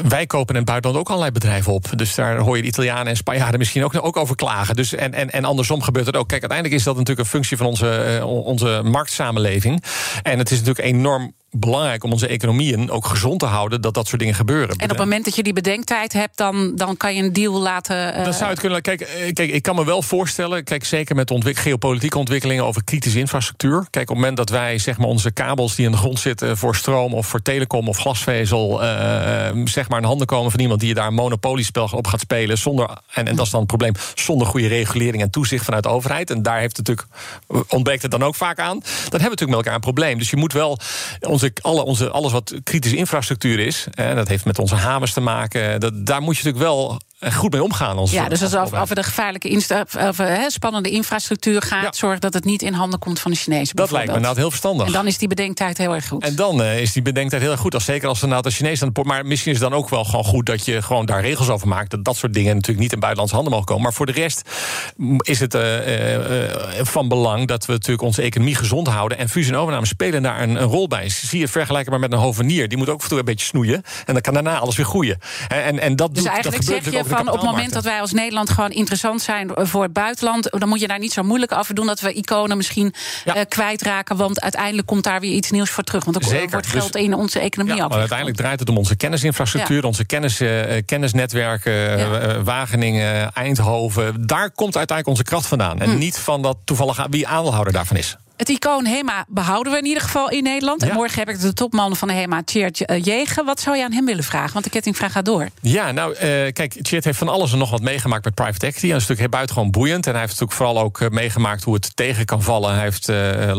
[0.09, 1.87] wij kopen in het buitenland ook allerlei bedrijven op.
[1.95, 4.77] Dus daar hoor je de Italianen en Spanjaarden misschien ook, ook over klagen.
[4.77, 6.29] Dus, en, en, en andersom gebeurt het ook.
[6.29, 9.85] Kijk, uiteindelijk is dat natuurlijk een functie van onze, uh, onze marktsamenleving.
[10.22, 14.07] En het is natuurlijk enorm belangrijk om onze economieën ook gezond te houden dat dat
[14.07, 14.76] soort dingen gebeuren.
[14.76, 17.61] En op het moment dat je die bedenktijd hebt, dan, dan kan je een deal
[17.61, 18.18] laten.
[18.18, 18.24] Uh...
[18.24, 18.82] Dan zou het kunnen.
[18.82, 23.18] Kijk, kijk, ik kan me wel voorstellen, kijk, zeker met ontwik geopolitieke ontwikkelingen over kritische
[23.18, 23.86] infrastructuur.
[23.90, 26.57] Kijk, op het moment dat wij zeg maar onze kabels die in de grond zitten
[26.57, 28.88] voor stroom of voor telecom of glasvezel, uh,
[29.64, 32.88] zeg maar in handen komen van iemand die daar een monopoliespel op gaat spelen zonder
[33.12, 36.30] en, en dat is dan het probleem zonder goede regulering en toezicht vanuit de overheid.
[36.30, 37.16] En daar heeft het natuurlijk
[37.68, 38.78] ontbreekt het dan ook vaak aan.
[38.78, 40.18] Dan hebben we natuurlijk met elkaar een probleem.
[40.18, 40.78] Dus je moet wel
[41.20, 45.20] onze alle, onze, alles wat kritische infrastructuur is, en dat heeft met onze havens te
[45.20, 47.01] maken, dat, daar moet je natuurlijk wel
[47.33, 47.97] goed mee omgaan.
[47.97, 51.93] Als, ja, dus als over de gevaarlijke insta over, he, spannende infrastructuur gaat, ja.
[51.93, 53.77] zorg dat het niet in handen komt van de Chinezen.
[53.77, 54.87] Dat lijkt me inderdaad heel verstandig.
[54.87, 56.25] En dan is die bedenktijd heel erg goed.
[56.25, 57.75] En dan uh, is die bedenktijd heel erg goed.
[57.75, 60.05] Als zeker als er de Chinezen aan de Maar misschien is het dan ook wel
[60.05, 61.91] gewoon goed dat je gewoon daar regels over maakt.
[61.91, 63.83] Dat dat soort dingen natuurlijk niet in buitenlandse handen mogen komen.
[63.83, 64.51] Maar voor de rest
[65.18, 66.51] is het uh, uh,
[66.83, 69.18] van belang dat we natuurlijk onze economie gezond houden.
[69.18, 71.09] En fusie en overname spelen daar een, een rol bij.
[71.09, 72.68] Zie je vergelijken maar met een hovenier.
[72.68, 73.83] Die moet ook een beetje snoeien.
[74.07, 75.18] En dan kan daarna alles weer groeien.
[75.49, 78.12] En, en dat dus doet, eigenlijk dat je van op het moment dat wij als
[78.12, 81.75] Nederland gewoon interessant zijn voor het buitenland, dan moet je daar niet zo moeilijk over
[81.75, 82.95] doen dat we iconen misschien
[83.25, 83.37] ja.
[83.37, 84.17] uh, kwijtraken.
[84.17, 86.05] Want uiteindelijk komt daar weer iets nieuws voor terug.
[86.05, 87.93] Want er wordt geld dus, in onze economie ja, af.
[87.93, 89.87] Uiteindelijk draait het om onze kennisinfrastructuur, ja.
[89.87, 94.27] onze kennis, uh, kennisnetwerken, uh, Wageningen, Eindhoven.
[94.27, 95.81] Daar komt uiteindelijk onze kracht vandaan.
[95.81, 95.99] En hm.
[95.99, 98.17] niet van dat toevallig wie aandeelhouder daarvan is.
[98.37, 100.82] Het icoon HEMA behouden we in ieder geval in Nederland.
[100.82, 100.89] Ja.
[100.89, 103.45] En morgen heb ik de topman van de HEMA, Tjeerd Jegen.
[103.45, 104.53] Wat zou je aan hem willen vragen?
[104.53, 105.49] Want de kettingvraag gaat door.
[105.61, 106.18] Ja, nou, uh,
[106.53, 108.87] kijk, Tjeerd heeft van alles en nog wat meegemaakt met private equity.
[108.87, 110.07] Dat is natuurlijk buitengewoon boeiend.
[110.07, 112.74] En hij heeft natuurlijk vooral ook uh, meegemaakt hoe het tegen kan vallen.
[112.74, 113.16] Hij heeft uh,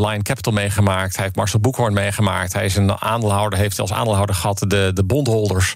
[0.08, 1.16] Lion Capital meegemaakt.
[1.16, 2.54] Hij heeft Marcel Boekhoorn meegemaakt.
[2.54, 5.74] Hij is een aandeelhouder, heeft als aandeelhouder gehad de, de bondholders.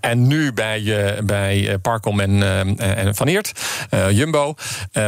[0.00, 2.42] En nu bij, bij Parcom en,
[2.78, 3.52] en Van Eert,
[4.10, 4.54] Jumbo.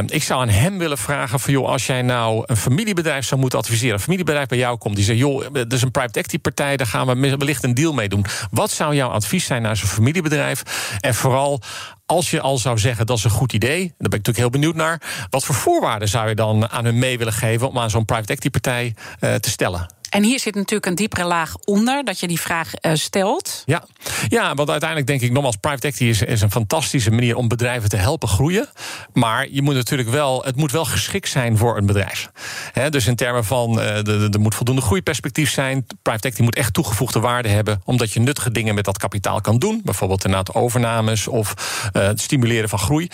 [0.05, 3.59] ik zou aan hem willen vragen van, joh, als jij nou een familiebedrijf zou moeten
[3.59, 3.93] adviseren.
[3.93, 6.87] Een familiebedrijf bij jou komt die zegt: joh, er is een private equity partij, daar
[6.87, 8.25] gaan we wellicht een deal mee doen.
[8.51, 10.63] Wat zou jouw advies zijn naar zo'n familiebedrijf?
[10.99, 11.61] En vooral
[12.05, 14.49] als je al zou zeggen dat is een goed idee, daar ben ik natuurlijk heel
[14.49, 15.01] benieuwd naar.
[15.29, 18.33] Wat voor voorwaarden zou je dan aan hun mee willen geven om aan zo'n private
[18.33, 19.98] equity partij uh, te stellen?
[20.09, 23.63] En hier zit natuurlijk een diepere laag onder, dat je die vraag uh, stelt.
[23.65, 23.85] Ja.
[24.27, 27.89] ja, want uiteindelijk denk ik nogmaals, private equity is, is een fantastische manier om bedrijven
[27.89, 28.69] te helpen groeien.
[29.13, 32.29] Maar je moet natuurlijk wel, het moet wel geschikt zijn voor een bedrijf.
[32.71, 35.85] He, dus in termen van, uh, er moet voldoende groeiperspectief zijn.
[36.01, 39.57] Private equity moet echt toegevoegde waarde hebben, omdat je nuttige dingen met dat kapitaal kan
[39.57, 39.81] doen.
[39.83, 41.53] Bijvoorbeeld inderdaad overnames of
[41.93, 43.09] uh, het stimuleren van groei.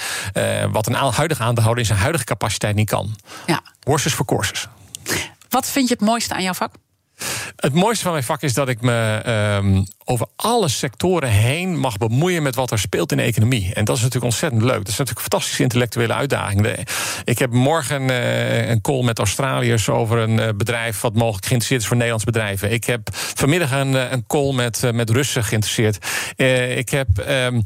[0.72, 3.16] wat een huidige aandeelhouder in zijn huidige capaciteit niet kan.
[3.46, 3.62] Ja.
[3.84, 4.68] Horses for courses.
[5.50, 6.74] Wat vind je het mooiste aan jouw vak?
[7.56, 9.22] Het mooiste van mijn vak is dat ik me
[9.64, 13.74] um, over alle sectoren heen mag bemoeien met wat er speelt in de economie.
[13.74, 14.78] En dat is natuurlijk ontzettend leuk.
[14.78, 16.68] Dat is natuurlijk een fantastische intellectuele uitdaging.
[17.24, 21.82] Ik heb morgen uh, een call met Australiërs over een uh, bedrijf wat mogelijk geïnteresseerd
[21.82, 22.72] is voor Nederlandse bedrijven.
[22.72, 25.98] Ik heb vanmiddag een, een call met, met Russen geïnteresseerd.
[26.78, 27.62] ik heb, um,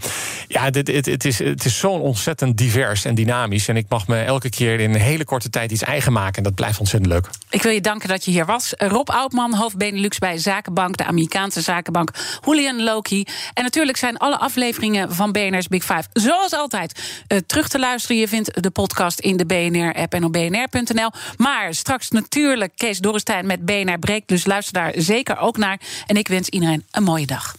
[0.47, 3.67] ja, dit, het, is, het is zo ontzettend divers en dynamisch.
[3.67, 6.35] En ik mag me elke keer in een hele korte tijd iets eigen maken.
[6.35, 7.29] En dat blijft ontzettend leuk.
[7.49, 8.73] Ik wil je danken dat je hier was.
[8.77, 12.11] Rob Oudman, hoofd Benelux bij Zakenbank, de Amerikaanse Zakenbank.
[12.45, 13.25] Julian Loki.
[13.53, 18.17] En natuurlijk zijn alle afleveringen van BNR's Big Five, zoals altijd, uh, terug te luisteren.
[18.17, 21.11] Je vindt de podcast in de BNR-app en op bnr.nl.
[21.37, 24.27] Maar straks natuurlijk Kees Dorrestein met BNR Breekt.
[24.27, 25.79] Dus luister daar zeker ook naar.
[26.07, 27.55] En ik wens iedereen een mooie dag.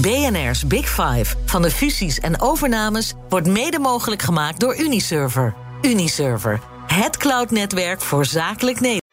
[0.00, 1.36] BNR's Big Five.
[1.46, 5.54] Van de fusies en overnames wordt mede mogelijk gemaakt door Uniserver.
[5.82, 9.06] Uniserver, het cloudnetwerk voor zakelijk Nederland.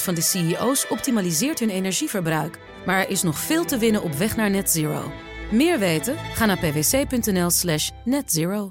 [0.00, 2.58] 65% van de CEO's optimaliseert hun energieverbruik.
[2.86, 5.12] Maar er is nog veel te winnen op weg naar net zero.
[5.50, 6.16] Meer weten?
[6.34, 8.70] Ga naar pwc.nl/slash netzero.